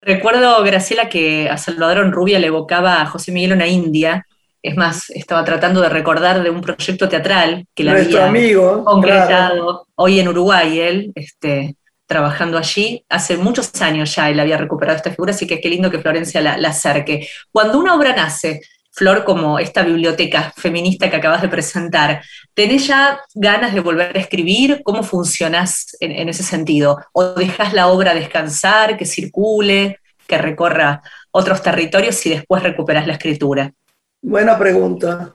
[0.00, 4.26] Recuerdo, Graciela, que a Salvador Rubia le evocaba a José Miguel una India.
[4.62, 9.86] Es más, estaba tratando de recordar de un proyecto teatral que le había amigo, concretado
[9.94, 11.76] hoy en Uruguay, él, este,
[12.12, 13.04] trabajando allí.
[13.08, 16.42] Hace muchos años ya él había recuperado esta figura, así que qué lindo que Florencia
[16.42, 17.26] la, acerque.
[17.50, 22.22] Cuando una obra nace, Flor, como esta biblioteca feminista que acabas de presentar,
[22.52, 24.82] ¿tenés ya ganas de volver a escribir?
[24.84, 26.98] ¿Cómo funcionas en, ese sentido?
[27.12, 33.14] ¿O dejas la obra descansar, que circule, que recorra otros territorios y después recuperas la
[33.14, 33.72] escritura?
[34.20, 35.34] Buena pregunta.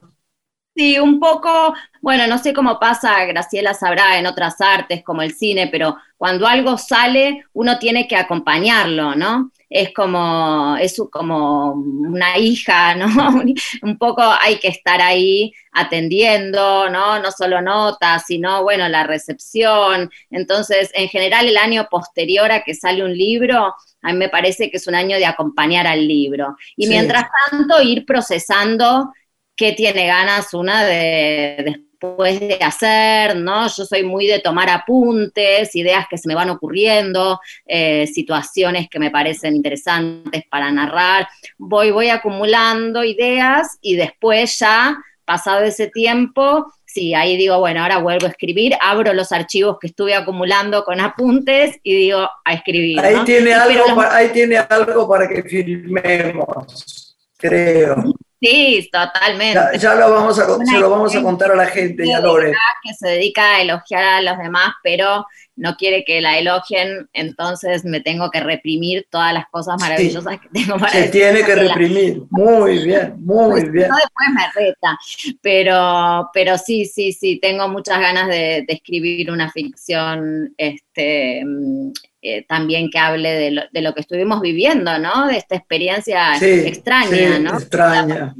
[0.77, 5.33] Sí, un poco, bueno, no sé cómo pasa, Graciela sabrá en otras artes como el
[5.33, 9.51] cine, pero cuando algo sale, uno tiene que acompañarlo, ¿no?
[9.71, 13.07] Es como, es como una hija, ¿no?
[13.81, 17.17] un poco hay que estar ahí atendiendo, ¿no?
[17.17, 20.11] No solo notas, sino, bueno, la recepción.
[20.29, 24.69] Entonces, en general, el año posterior a que sale un libro, a mí me parece
[24.69, 26.55] que es un año de acompañar al libro.
[26.75, 29.11] Y mientras tanto, ir procesando
[29.57, 33.67] qué tiene ganas una de después de hacer, ¿no?
[33.67, 38.99] Yo soy muy de tomar apuntes, ideas que se me van ocurriendo, eh, situaciones que
[38.99, 41.27] me parecen interesantes para narrar.
[41.57, 47.97] Voy, voy acumulando ideas y después ya, pasado ese tiempo, sí, ahí digo, bueno, ahora
[47.97, 52.99] vuelvo a escribir, abro los archivos que estuve acumulando con apuntes y digo a escribir.
[52.99, 58.13] Ahí, tiene, algo, ahí tiene algo para que filmemos, creo.
[58.39, 59.59] Sí, totalmente.
[59.79, 62.53] Ya, lo vamos a, se lo vamos a contar a la gente, ya Lore.
[62.83, 67.83] Que se dedica a elogiar a los demás, pero no quiere que la elogien, entonces
[67.83, 72.21] me tengo que reprimir todas las cosas maravillosas que tengo para Se tiene que reprimir,
[72.29, 73.89] muy bien, muy bien.
[73.89, 74.99] No, después me reta,
[75.41, 81.91] pero, pero sí, sí, sí, tengo muchas ganas de, de escribir una ficción este, mm,
[82.27, 85.27] eh, también que hable de lo, de lo, que estuvimos viviendo, ¿no?
[85.27, 87.53] De esta experiencia extraña, ¿no?
[87.57, 88.35] Extraña.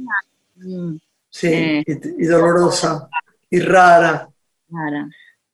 [0.56, 0.96] Mm,
[1.30, 3.08] sí, eh, y, dolorosa,
[3.50, 4.28] y rara.
[4.68, 5.08] Rara.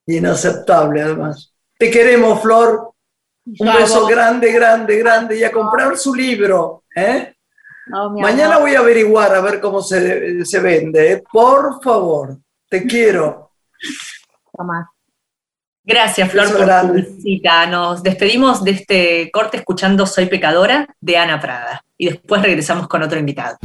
[0.07, 1.53] Y inaceptable, además.
[1.79, 2.90] Te queremos, Flor.
[3.47, 5.38] Un beso grande, grande, grande.
[5.38, 6.85] Y a comprar su libro.
[6.97, 7.35] ¿eh?
[7.87, 11.12] Mañana voy a averiguar a ver cómo se, se vende.
[11.12, 11.25] ¿eh?
[11.31, 13.51] Por favor, te quiero.
[14.57, 14.93] Tomás.
[15.87, 17.66] Gracias, Flor, por tu visita.
[17.66, 23.03] Nos despedimos de este corte escuchando Soy Pecadora de Ana Prada y después regresamos con
[23.03, 23.59] otro invitado.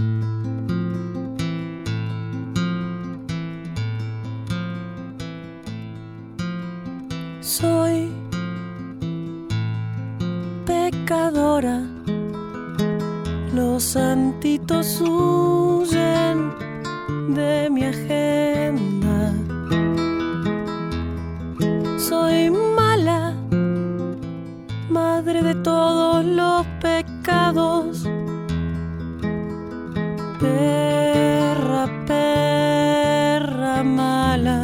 [7.40, 8.12] Soy
[10.66, 11.82] pecadora,
[13.54, 16.54] los santitos huyen
[17.30, 18.19] de mi agenda
[30.40, 34.60] Perra, perra mala.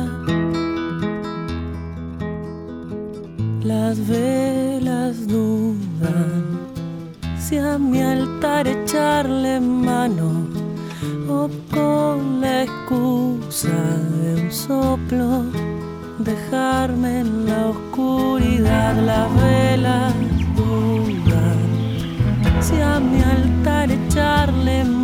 [3.61, 6.43] Las velas dudan
[7.37, 10.29] si a mi altar echarle mano
[11.29, 13.77] o con la excusa
[14.21, 15.43] de un soplo
[16.19, 20.13] dejarme en la oscuridad las velas
[20.55, 21.59] dudan
[22.61, 24.94] si a mi altar echarle mano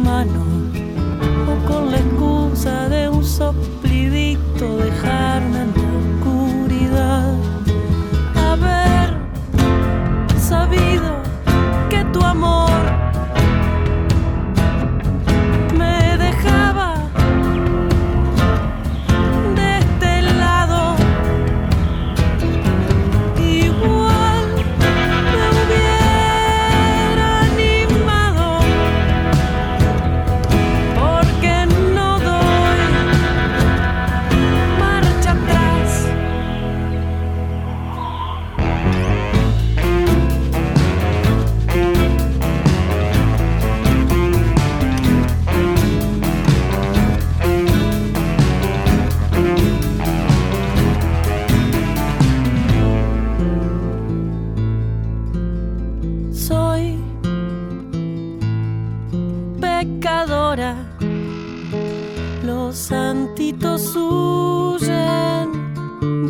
[62.44, 65.52] Los santitos huyen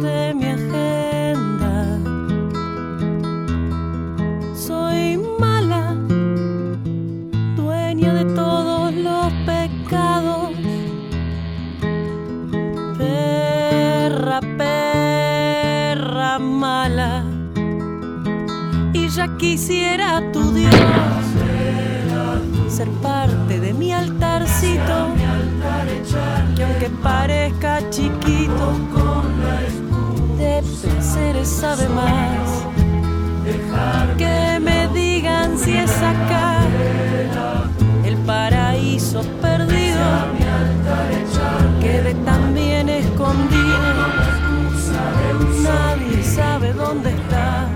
[0.02, 1.98] de mi agenda.
[4.54, 5.96] Soy mala,
[7.56, 10.50] dueña de todos los pecados.
[12.98, 17.24] Perra, perra mala.
[18.92, 20.11] Y ya quisiera
[31.46, 32.66] sabe más.
[34.18, 36.62] Que me digan si es acá
[38.06, 40.00] el paraíso perdido,
[42.26, 43.80] tan bien escondido,
[45.64, 47.68] nadie sabe dónde está.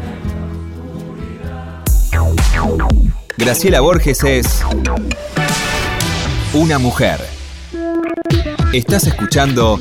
[3.38, 4.64] Graciela Borges es
[6.54, 7.20] una mujer.
[8.74, 9.80] Estás escuchando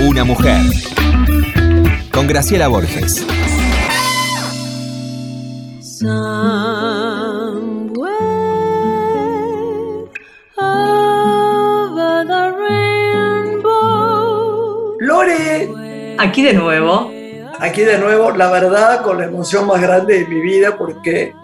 [0.00, 0.60] Una mujer
[2.24, 3.26] con Graciela Borges.
[15.00, 15.68] Lore,
[16.18, 17.10] Aquí de nuevo,
[17.58, 21.34] aquí de nuevo, la verdad, con la emoción más grande de mi vida, porque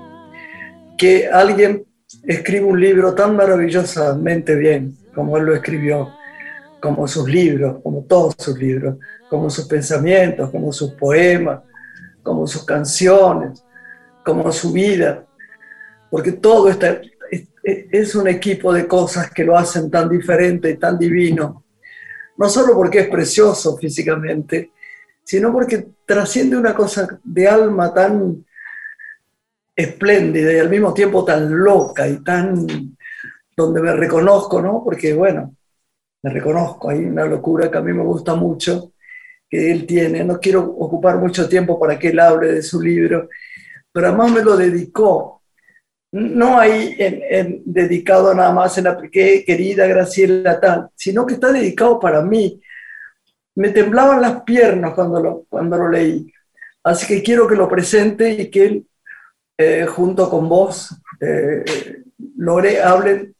[0.96, 1.84] que alguien
[2.24, 6.14] escribe un libro tan maravillosamente bien como él lo escribió,
[6.80, 8.96] como sus libros, como todos sus libros,
[9.28, 11.60] como sus pensamientos, como sus poemas,
[12.22, 13.64] como sus canciones,
[14.24, 15.24] como su vida,
[16.10, 17.00] porque todo está,
[17.30, 21.64] es, es un equipo de cosas que lo hacen tan diferente y tan divino,
[22.36, 24.72] no solo porque es precioso físicamente,
[25.22, 28.44] sino porque trasciende una cosa de alma tan
[29.76, 32.96] espléndida y al mismo tiempo tan loca y tan
[33.56, 34.82] donde me reconozco, ¿no?
[34.84, 35.54] Porque bueno,
[36.22, 38.92] me reconozco, hay una locura que a mí me gusta mucho
[39.48, 40.24] que él tiene.
[40.24, 43.28] No quiero ocupar mucho tiempo para que él hable de su libro,
[43.92, 45.42] pero además me lo dedicó.
[46.12, 51.34] No hay en, en, dedicado nada más en la que querida Graciela tal, sino que
[51.34, 52.60] está dedicado para mí.
[53.54, 56.32] Me temblaban las piernas cuando lo, cuando lo leí.
[56.82, 58.86] Así que quiero que lo presente y que él
[59.62, 60.88] eh, junto con vos,
[61.20, 61.62] eh,
[62.38, 63.34] Lore, hablen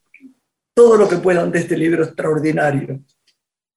[0.81, 3.01] todo lo que puedan de este libro extraordinario.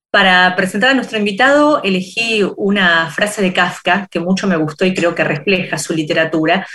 [0.09, 4.93] Para presentar a nuestro invitado, elegí una frase de Kafka que mucho me gustó y
[4.93, 6.65] creo que refleja su literatura.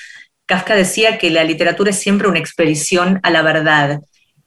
[0.44, 4.00] Kafka decía que la literatura es siempre una expedición a la verdad.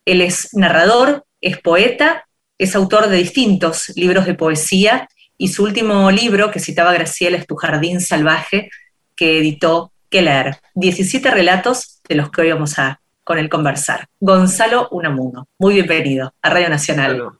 [0.06, 2.28] Él es narrador, es poeta,
[2.60, 7.48] es autor de distintos libros de poesía y su último libro que citaba Graciela es
[7.48, 8.70] Tu Jardín Salvaje,
[9.16, 10.58] que editó Keller.
[10.76, 14.08] 17 relatos de los que hoy vamos a con él conversar.
[14.20, 17.14] Gonzalo Unamuno, muy bienvenido a Radio Nacional.
[17.14, 17.40] Bueno,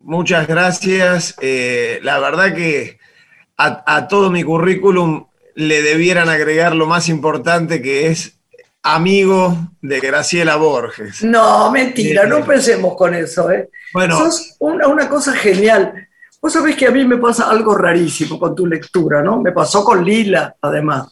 [0.00, 1.34] muchas gracias.
[1.40, 2.98] Eh, la verdad que
[3.56, 8.36] a, a, todo mi currículum le debieran agregar lo más importante que es
[8.86, 11.22] amigo de Graciela Borges.
[11.24, 13.50] No, mentira, no pensemos con eso.
[13.50, 13.68] ¿eh?
[13.92, 16.08] Bueno, Sos una, una cosa genial.
[16.40, 19.40] Vos sabés que a mí me pasa algo rarísimo con tu lectura, ¿no?
[19.40, 21.08] Me pasó con Lila, además,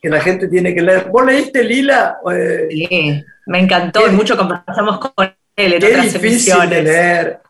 [0.00, 1.08] que la gente tiene que leer.
[1.10, 2.18] ¿Vos leíste Lila?
[2.32, 5.12] Eh, sí, me encantó, y mucho conversamos con
[5.56, 7.40] él en Qué otras difícil de leer.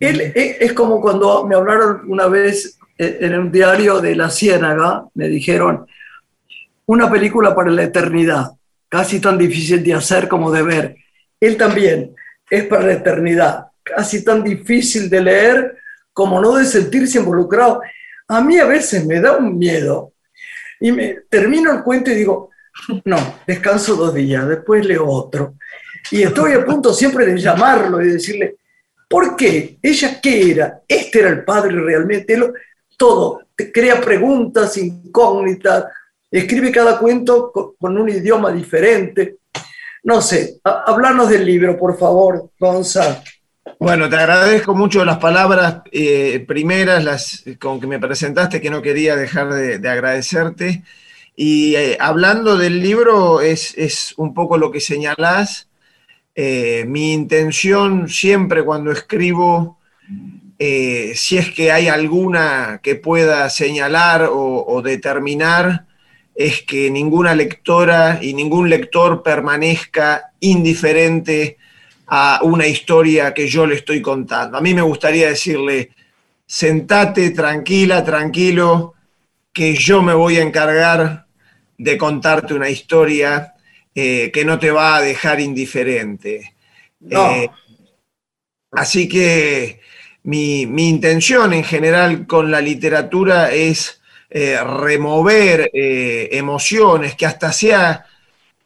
[0.00, 4.30] Él, es, es como cuando me hablaron una vez eh, en un diario de La
[4.30, 5.86] Ciénaga, me dijeron,
[6.86, 8.52] una película para la eternidad,
[8.88, 10.96] casi tan difícil de hacer como de ver.
[11.40, 12.14] Él también
[12.48, 15.78] es para la eternidad, casi tan difícil de leer
[16.12, 17.80] como no de sentirse involucrado.
[18.28, 20.12] A mí a veces me da un miedo
[20.80, 22.50] y me termino el cuento y digo,
[23.04, 23.16] no,
[23.46, 25.54] descanso dos días, después leo otro.
[26.10, 28.56] Y estoy a punto siempre de llamarlo y decirle,
[29.08, 29.78] ¿por qué?
[29.82, 30.80] ¿Ella qué era?
[30.86, 32.34] ¿Este era el padre realmente?
[32.34, 32.52] Él-
[32.96, 35.84] todo, crea preguntas incógnitas,
[36.30, 39.36] escribe cada cuento con, un idioma diferente.
[40.02, 43.16] No sé, ha- hablanos del libro, por favor, Gonzalo.
[43.78, 48.82] Bueno, te agradezco mucho las palabras eh, primeras, las con que me presentaste, que no
[48.82, 50.82] quería dejar de, de agradecerte.
[51.36, 55.68] Y eh, hablando del libro, es, es un poco lo que señalás.
[56.34, 59.78] Eh, mi intención siempre cuando escribo,
[60.58, 65.86] eh, si es que hay alguna que pueda señalar o determinar,
[66.34, 71.58] es que ninguna lectora y ningún lector permanezca indiferente
[72.08, 74.56] a una historia que yo le estoy contando.
[74.56, 75.90] A mí me gustaría decirle,
[76.46, 78.94] sentate tranquila, tranquilo,
[79.52, 81.26] que yo me voy a encargar
[81.76, 83.54] de contarte una historia
[83.94, 86.54] eh, que no te va a dejar indiferente.
[87.00, 87.30] No.
[87.30, 87.50] Eh,
[88.72, 89.80] así que
[90.22, 94.00] mi, mi intención en general con la literatura es
[94.30, 98.06] eh, remover emociones, que hasta sea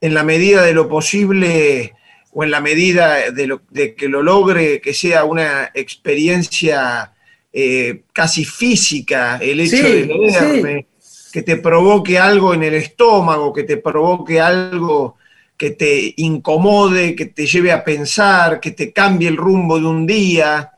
[0.01, 1.95] en la medida de lo posible
[2.33, 7.13] o en la medida de, lo- de que lo logre, que sea una experiencia
[7.53, 10.87] eh, casi física, el hecho Sí, de leerme,
[11.31, 15.17] que te provoque algo en el estómago, que te provoque algo
[15.57, 20.07] que te incomode, que te lleve a pensar, que te cambie el rumbo de un
[20.07, 20.73] día,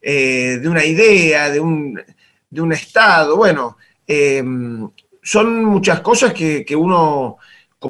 [0.00, 2.00] eh, de una idea, de un,
[2.50, 3.36] de un estado.
[3.36, 3.76] Bueno,
[4.06, 4.42] eh,
[5.22, 7.38] son muchas cosas que, que uno,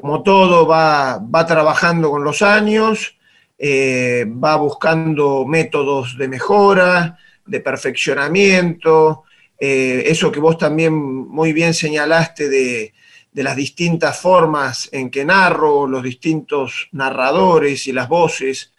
[0.00, 3.16] como todo, va, va trabajando con los años,
[3.58, 9.24] eh, va buscando métodos de mejora, de perfeccionamiento,
[9.58, 12.92] eh, eso que vos también muy bien señalaste de,
[13.32, 18.72] de las distintas formas en que narro, los distintos narradores y las voces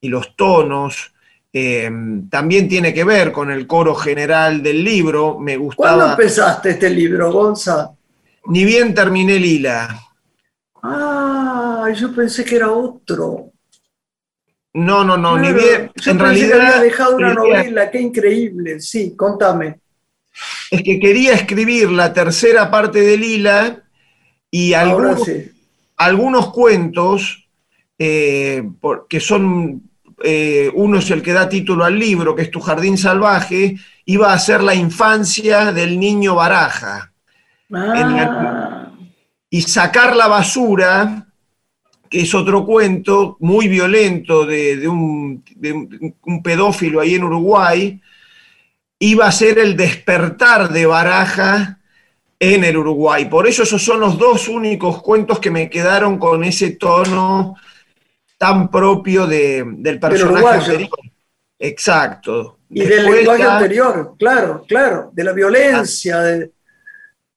[0.00, 1.12] y los tonos.
[1.52, 1.90] eh,
[2.30, 5.38] también tiene que ver con el coro general del libro.
[5.38, 6.10] Me ¿Cuándo gustaba.
[6.10, 7.94] empezaste este libro, Gonza?
[8.46, 10.00] Ni bien terminé Lila.
[10.86, 13.50] Ah, yo pensé que era otro.
[14.74, 15.90] No, no, no, ni bien.
[15.96, 18.80] Yo en pensé que realidad, había dejado una quería- novela, qué increíble.
[18.80, 19.80] Sí, contame.
[20.70, 23.82] es que quería escribir la tercera parte de Lila
[24.50, 25.50] y algunos, sí.
[25.96, 27.48] algunos cuentos
[27.98, 28.68] eh,
[29.08, 29.82] que son,
[30.22, 33.76] eh, uno es el que da título al libro, que es Tu Jardín Salvaje,
[34.06, 37.12] iba a ser la infancia del niño Baraja.
[37.72, 38.90] Ah,
[39.54, 41.26] Y Sacar la basura,
[42.10, 47.22] que es otro cuento muy violento de, de un, de un- un pedófilo ahí en
[47.22, 48.00] Uruguay,
[48.98, 51.78] iba a ser el despertar de Baraja
[52.40, 53.26] en el Uruguay.
[53.26, 57.54] Por eso esos son los dos únicos cuentos que me quedaron con ese tono
[58.36, 60.42] tan propio de- del personaje
[60.72, 60.90] anterior.
[61.60, 62.58] Exacto.
[62.70, 66.50] y del lenguaje anterior, claro, claro, de la violencia, de-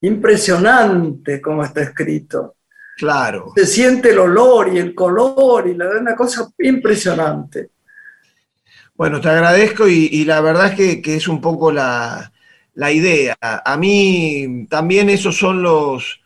[0.00, 2.56] impresionante como está escrito.
[2.96, 3.52] Claro.
[3.54, 7.70] Se siente el olor y el color y la una cosa impresionante.
[8.94, 12.32] Bueno, te agradezco y, y la verdad es que, que es un poco la,
[12.74, 13.36] la idea.
[13.40, 16.20] A mí también esos son los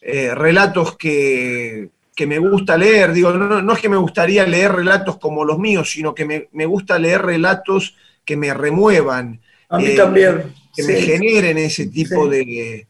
[0.00, 3.12] eh, relatos que, que me gusta leer.
[3.12, 6.48] Digo, no, no es que me gustaría leer relatos como los míos, sino que me,
[6.52, 10.52] me gusta leer relatos que me remuevan, A mí Eh, también.
[10.74, 12.30] que me generen ese tipo Sí.
[12.30, 12.88] de,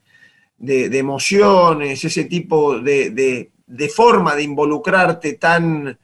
[0.59, 5.99] de- emociones, ese tipo de, de- de forma de involucrarte tan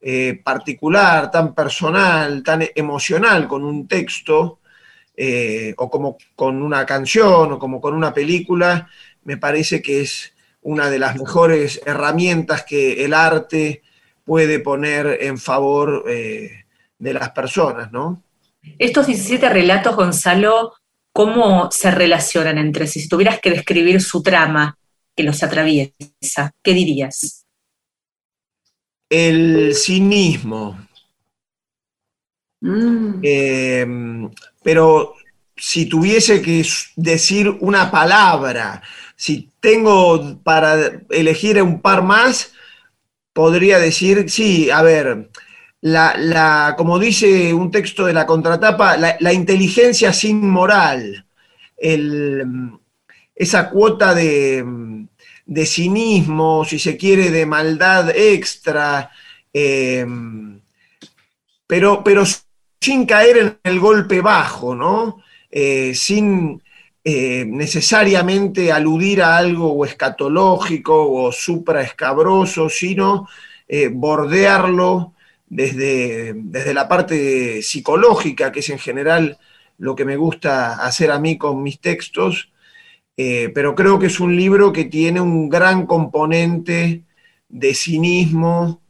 [0.00, 4.58] eh, particular, tan personal, tan emocional con un texto,
[5.16, 8.88] eh, o como con una canción, o como con una película,
[9.24, 13.82] me parece que es una de las mejores herramientas que el arte
[14.24, 16.64] puede poner en favor eh,
[16.98, 18.22] de las personas, ¿no?
[18.78, 20.72] Estos 17 relatos, Gonzalo,
[21.12, 23.00] ¿cómo se relacionan entre sí?
[23.00, 24.76] Si tuvieras que describir su trama
[25.16, 27.44] que los atraviesa, ¿qué dirías?
[29.10, 30.78] El cinismo,
[32.62, 33.20] Mm.
[33.24, 33.86] eh,
[34.62, 35.14] pero
[35.56, 36.64] si tuviese que
[36.96, 38.82] decir una palabra,
[39.16, 42.52] si tengo para elegir un par más,
[43.32, 45.30] podría decir, sí, a ver,
[45.82, 51.26] la, la- como dice un texto de la contratapa, la, inteligencia sin moral,
[51.76, 52.44] el,
[53.34, 54.64] esa cuota de,
[55.44, 59.10] de cinismo, si se quiere, de maldad extra,
[59.52, 60.06] eh,
[61.66, 62.24] pero, pero
[62.80, 65.22] sin caer en el golpe bajo, ¿no?
[65.50, 66.62] Eh, sin
[67.04, 73.28] eh, necesariamente aludir a algo o escatológico o supraescabroso, sino
[73.92, 75.14] bordearlo
[75.52, 79.38] desde, desde la parte psicológica, que es en general
[79.76, 82.50] lo que me gusta hacer a mí con mis textos,
[83.18, 87.02] eh, pero creo que es un libro que tiene un gran componente
[87.50, 88.80] de cinismo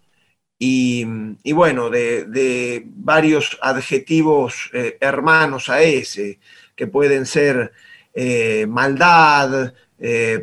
[0.56, 1.04] y,
[1.52, 6.38] bueno, de, varios adjetivos eh, hermanos a ese,
[6.76, 7.72] que pueden ser
[8.14, 9.74] eh, maldad,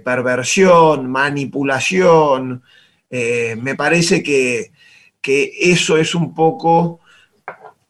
[0.03, 2.63] perversión, manipulación.
[3.09, 4.71] Me parece que,
[5.21, 6.99] que eso es un poco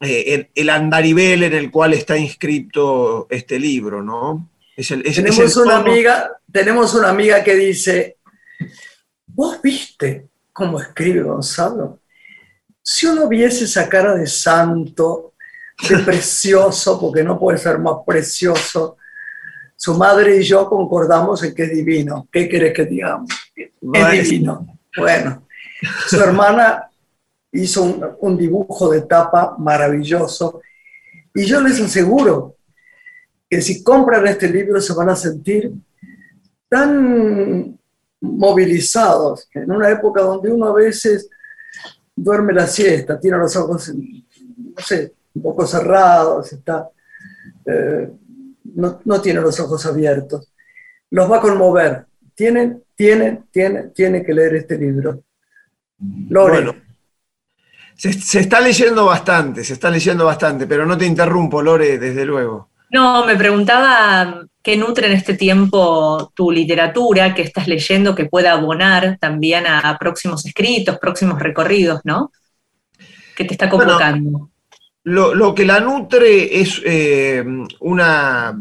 [0.01, 4.49] eh, el, el andarivel en el cual está inscrito este libro, ¿no?
[4.75, 8.17] Es el, es- tenemos, una amiga, tenemos una amiga que dice,
[9.27, 11.99] ¿vos viste cómo escribe Gonzalo?
[12.82, 15.34] Si uno viese esa cara de santo,
[15.88, 18.97] de precioso, porque no puede ser más precioso,
[19.75, 22.27] su madre y yo concordamos en que es divino.
[22.32, 23.30] ¿Qué querés que digamos?
[23.55, 23.71] Es
[24.11, 24.80] divino.
[24.97, 25.47] Bueno,
[26.07, 26.89] su hermana
[27.52, 30.62] hizo un, dibujo de tapa maravilloso.
[31.34, 32.56] Y yo les aseguro
[33.50, 35.72] que si compran este libro se van a sentir
[36.68, 37.78] tan
[38.22, 41.30] movilizados en una época donde uno a veces
[42.16, 46.89] duerme la siesta, tiene los ojos, no sé, un poco cerrados, está,
[47.66, 48.12] eh,
[48.76, 50.52] no, no tiene los ojos abiertos.
[51.12, 52.06] Los va a conmover.
[52.36, 55.24] Tienen, tienen, tienen, tienen que leer este libro.
[56.30, 56.89] Lore,
[58.00, 62.24] se, se está leyendo bastante, se está leyendo bastante, pero no te interrumpo, Lore, desde
[62.24, 62.70] luego.
[62.91, 68.54] No, me preguntaba qué nutre en este tiempo tu literatura que estás leyendo que pueda
[68.54, 72.32] abonar también a, próximos escritos, próximos recorridos, ¿no?
[73.36, 74.50] Que te está Bueno, convocando.
[75.04, 77.43] Lo, lo que la nutre es eh,
[77.82, 78.58] una,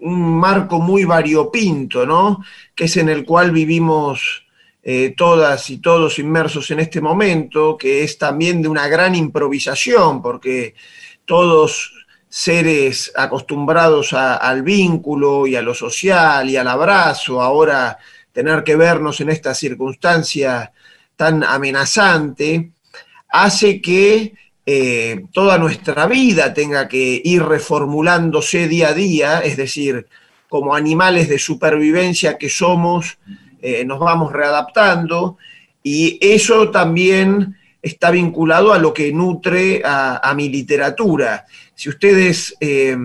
[0.00, 2.42] un marco muy variopinto, ¿no?
[2.74, 4.47] Que es en el cual vivimos
[4.90, 10.22] eh, todas y todos inmersos en este momento, que es también de una gran improvisación,
[10.22, 10.74] porque
[11.26, 11.92] todos
[12.26, 17.98] seres acostumbrados al vínculo y a lo social y al abrazo, ahora
[18.32, 20.72] tener que vernos en esta circunstancia
[21.16, 22.70] tan amenazante,
[23.28, 24.32] hace que
[24.64, 30.06] eh, toda nuestra vida tenga que ir reformulándose día a día, es decir,
[30.48, 33.18] como animales de supervivencia que somos,
[33.60, 35.36] eh, nos vamos readaptando
[35.82, 41.46] y eso también está vinculado a lo que nutre a, a mi literatura.
[41.74, 42.96] Si ustedes eh,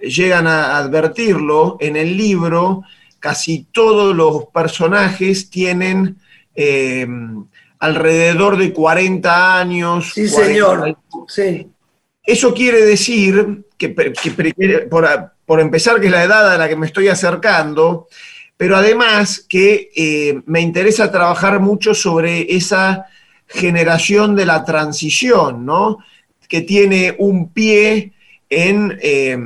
[0.00, 2.82] llegan a advertirlo, en el libro
[3.20, 6.16] casi todos los personajes tienen
[6.54, 7.06] eh,
[7.80, 10.12] alrededor de 40 años.
[10.14, 10.96] sí 40 señor,
[11.28, 11.68] sí,
[12.24, 14.54] eso quiere decir que, que pri-
[14.90, 15.06] por,
[15.46, 18.08] por empezar, que es la edad a la que me estoy acercando,
[18.58, 23.06] pero además que eh, me interesa trabajar mucho sobre esa
[23.46, 25.98] generación de la transición, ¿no?
[26.48, 28.12] Que tiene un pie
[28.50, 29.38] en eh,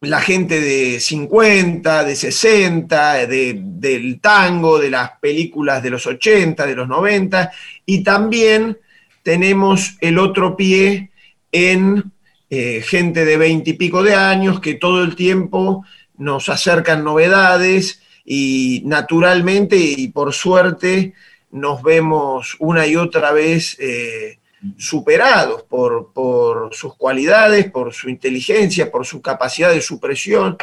[0.00, 6.66] la gente de 50, de 60, de- del tango, de las películas de los 80,
[6.66, 7.50] de los 90,
[7.86, 8.76] y también
[9.22, 11.10] tenemos el otro pie
[11.52, 12.12] en
[12.50, 15.84] eh, gente de 20 y pico de años que todo el tiempo
[16.18, 21.14] nos acercan novedades y naturalmente y por suerte
[21.52, 24.40] nos vemos una y otra vez eh,
[24.76, 30.56] superados por, por sus cualidades, por su inteligencia, por su capacidad de supresión.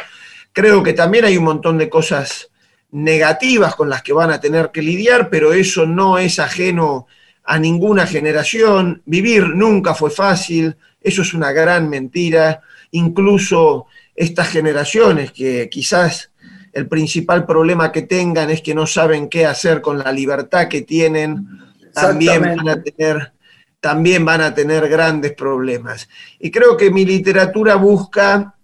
[0.52, 2.50] Creo que también hay un montón de cosas
[2.90, 7.06] negativas con las que van a tener que lidiar, pero eso no es ajeno
[7.44, 9.02] a ninguna generación.
[9.06, 12.60] Vivir nunca fue fácil, eso es una gran mentira.
[12.90, 16.30] Incluso estas generaciones que quizás
[16.74, 20.82] el principal problema que tengan es que no saben qué hacer con la libertad que
[20.82, 21.46] tienen,
[21.92, 23.32] también van a tener,
[23.80, 26.08] también van a tener grandes problemas.
[26.40, 28.56] Y creo que mi literatura busca,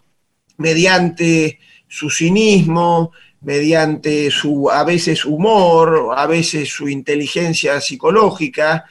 [0.56, 8.86] mediante su cinismo, mediante su a veces humor, a veces su inteligencia psicológica,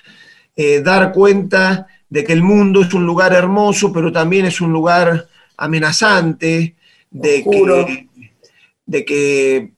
[0.55, 4.71] eh, dar cuenta de que el mundo es un lugar hermoso, pero también es un
[4.71, 6.75] lugar amenazante,
[7.11, 7.85] de Oscuro.
[7.85, 8.08] que,
[8.89, 9.73] de que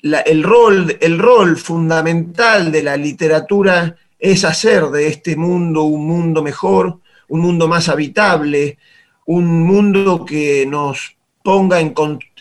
[0.00, 6.42] el, rol, el rol fundamental de la literatura es hacer de este mundo un mundo
[6.42, 8.78] mejor, un mundo más habitable,
[9.26, 11.94] un mundo que nos ponga en,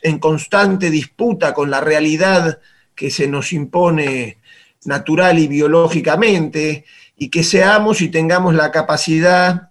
[0.03, 2.59] en constante disputa con la realidad
[2.95, 4.37] que se nos impone
[4.85, 6.85] natural y biológicamente,
[7.17, 9.69] y que seamos y tengamos la capacidad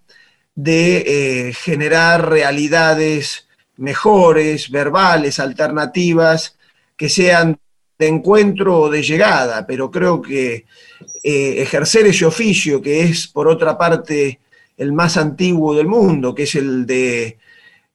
[0.55, 1.05] de
[1.49, 6.57] eh, generar realidades mejores, verbales, alternativas,
[6.97, 7.59] que sean
[7.99, 10.67] de encuentro o de llegada, pero creo que
[11.23, 14.41] eh, ejercer ese oficio, que es por otra parte
[14.77, 17.39] el más antiguo del mundo, que es el de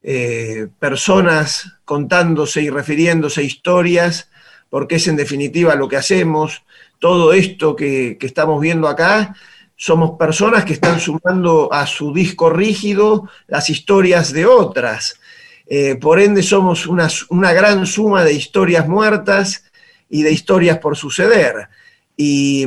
[0.01, 4.29] eh, personas contándose y refiriéndose a historias,
[4.69, 6.63] porque es en definitiva lo que hacemos.
[6.99, 9.35] Todo esto que, que estamos viendo acá,
[9.75, 15.19] somos personas que están sumando a su disco rígido las historias de otras.
[15.71, 19.65] Eh, por ende, somos una, una gran suma de historias muertas
[20.09, 21.69] y de historias por suceder.
[22.17, 22.65] Y,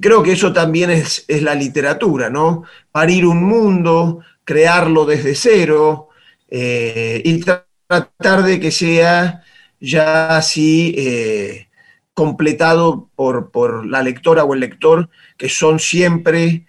[0.00, 2.62] creo que eso también es, es, la literatura, ¿no?
[2.92, 6.10] Parir un mundo, crearlo desde cero
[6.48, 9.42] eh, y tratar de que sea
[9.80, 11.68] ya así eh,
[12.14, 16.64] completado por, por, la lectora o el lector, que son siempre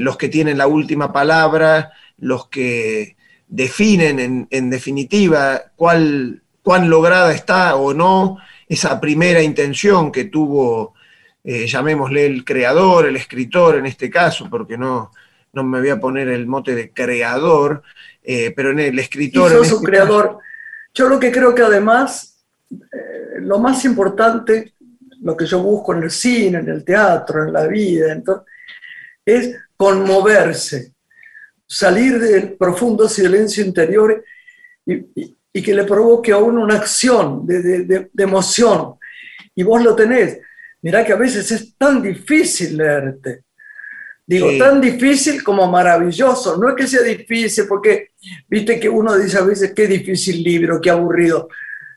[0.00, 3.16] los que tienen la última palabra, los que
[3.50, 8.38] definen en, en definitiva cuál, cuán lograda está o no
[8.68, 10.94] esa primera intención que tuvo
[11.42, 15.10] eh, llamémosle el creador, el escritor en este caso, porque no,
[15.52, 17.82] no me voy a poner el mote de creador,
[18.22, 19.50] eh, pero en el escritor...
[19.50, 20.38] Y sos en un este creador.
[20.94, 24.74] Yo lo que creo que además, eh, lo más importante,
[25.22, 28.44] lo que yo busco en el cine, en el teatro, en la vida, en todo,
[29.24, 30.92] es conmoverse,
[31.72, 34.24] salir del profundo silencio interior
[34.84, 38.94] y, y- y que le provoque a uno una acción de, de- de- de emoción.
[39.54, 40.38] Y vos lo tenés.
[40.82, 43.44] Mirá que a veces es tan difícil leerte.
[44.26, 44.58] Digo, Sí.
[44.58, 46.56] tan difícil como maravilloso.
[46.56, 48.10] No es que sea difícil, porque
[48.48, 51.48] viste que uno dice a veces qué difícil libro, qué aburrido.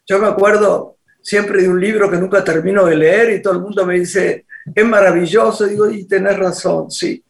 [0.07, 3.61] Yo me acuerdo siempre de un libro que nunca termino de leer y todo el
[3.61, 4.45] mundo me dice,
[4.75, 5.65] es maravilloso.
[5.65, 7.23] Digo, y tenés razón, sí.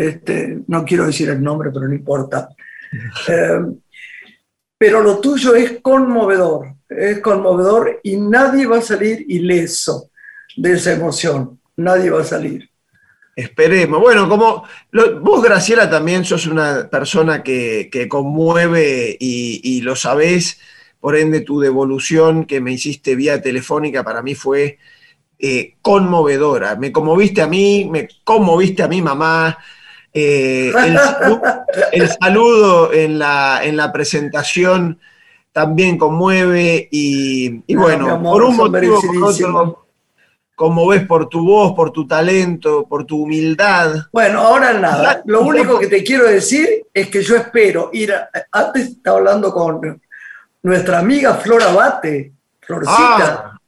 [0.00, 2.48] Este, no quiero decir el nombre, pero no importa.
[3.28, 3.60] Eh,
[4.78, 10.10] pero lo tuyo es conmovedor, es conmovedor y nadie va a salir ileso
[10.56, 11.60] de esa emoción.
[11.76, 12.66] Nadie va a salir.
[13.36, 14.00] Esperemos.
[14.00, 20.60] Bueno, como lo- vos, Graciela, también sos una persona que, que conmueve y, lo sabés,
[20.98, 24.78] por ende tu devolución que me hiciste vía telefónica para mí fue
[25.38, 26.76] eh, conmovedora.
[26.76, 29.58] Me conmoviste a mí, me conmoviste a mi mamá.
[30.12, 34.98] Eh, el, salu- el saludo en la, en la presentación
[35.52, 39.86] también conmueve y, y No, bueno, amor, por un motivo por otro,
[40.54, 43.94] como ves por tu voz, por tu talento, por tu humildad.
[44.12, 45.22] Bueno, ahora nada.
[45.24, 49.52] Lo único que te quiero decir es que yo espero ir a, antes estaba hablando
[49.52, 50.00] con
[50.62, 53.58] nuestra amiga Flora Bate, Florcita, Ah,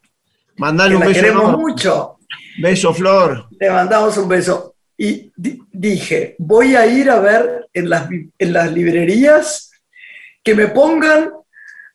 [0.57, 1.21] mandale que un la beso.
[1.21, 1.63] queremos enorme.
[1.63, 2.17] mucho.
[2.61, 3.47] Beso, Flor.
[3.59, 4.72] Le mandamos un beso.
[4.97, 9.71] Y di- dije, voy a ir a ver en las, en las librerías
[10.45, 11.31] que me pongan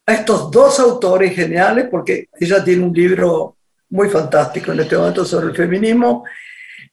[0.05, 3.57] a estos dos autores geniales, porque ella tiene un libro
[3.89, 6.23] muy fantástico en este momento sobre el feminismo,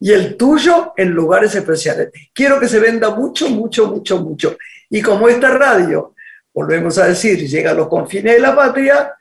[0.00, 2.10] y el tuyo en lugares especiales.
[2.32, 4.56] Quiero que se venda mucho, mucho, mucho, mucho.
[4.90, 6.14] Y como esta radio,
[6.52, 9.14] volvemos a decir, llega a los confines de la patria,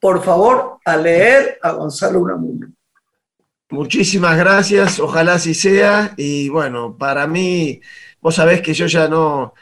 [0.00, 2.68] por favor, a leer a Gonzalo Unamuno.
[3.72, 6.12] Muchísimas gracias, ojalá así sea.
[6.16, 7.80] Y bueno, para mí,
[8.20, 9.54] vos sabés que yo ya no,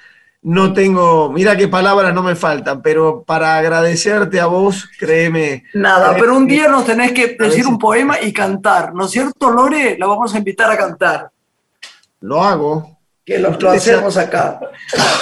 [0.42, 5.62] no tengo, mira qué palabras no me faltan, pero para agradecerte a vos, créeme.
[5.74, 9.50] Nada, pero un día nos tenés que decir un poema y cantar, ¿no es cierto,
[9.50, 9.96] Lore?
[9.98, 11.30] La vamos a invitar a cantar,
[12.20, 12.98] Lo hago.
[13.24, 14.58] que lo, lo hacemos acá.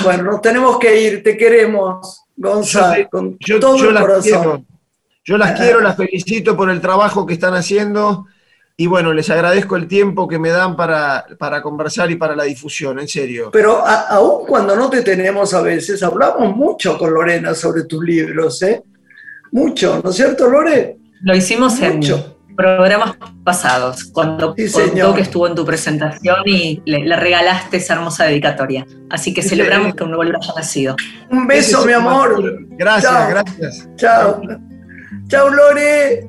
[0.02, 4.22] Bueno, nos tenemos que ir, te queremos, Gonzalo, con Yo, todo yo el corazón.
[4.22, 4.62] quiero.
[5.24, 8.24] Yo las quiero, las felicito por el trabajo que están haciendo.
[8.80, 12.44] Y bueno, les agradezco el tiempo que me dan para, para conversar y para la
[12.44, 13.50] difusión, en serio.
[13.52, 18.04] Pero a- aún cuando no te tenemos a veces, hablamos mucho con Lorena sobre tus
[18.04, 18.80] libros, ¿eh?
[19.50, 20.96] Mucho, ¿no es cierto, Lore?
[21.22, 22.36] Lo hicimos Mucho.
[22.48, 27.78] en programas pasados, cuando Sí, contó que estuvo en tu presentación y le, le regalaste
[27.78, 28.86] esa hermosa dedicatoria.
[29.10, 30.94] Así que celebramos que un nuevo libro haya nacido.
[31.30, 32.58] Un beso, es mi amor.
[32.76, 33.28] Gracias, Chao.
[33.30, 33.88] gracias.
[33.96, 34.40] Chao.
[35.26, 36.28] Chao, Lore.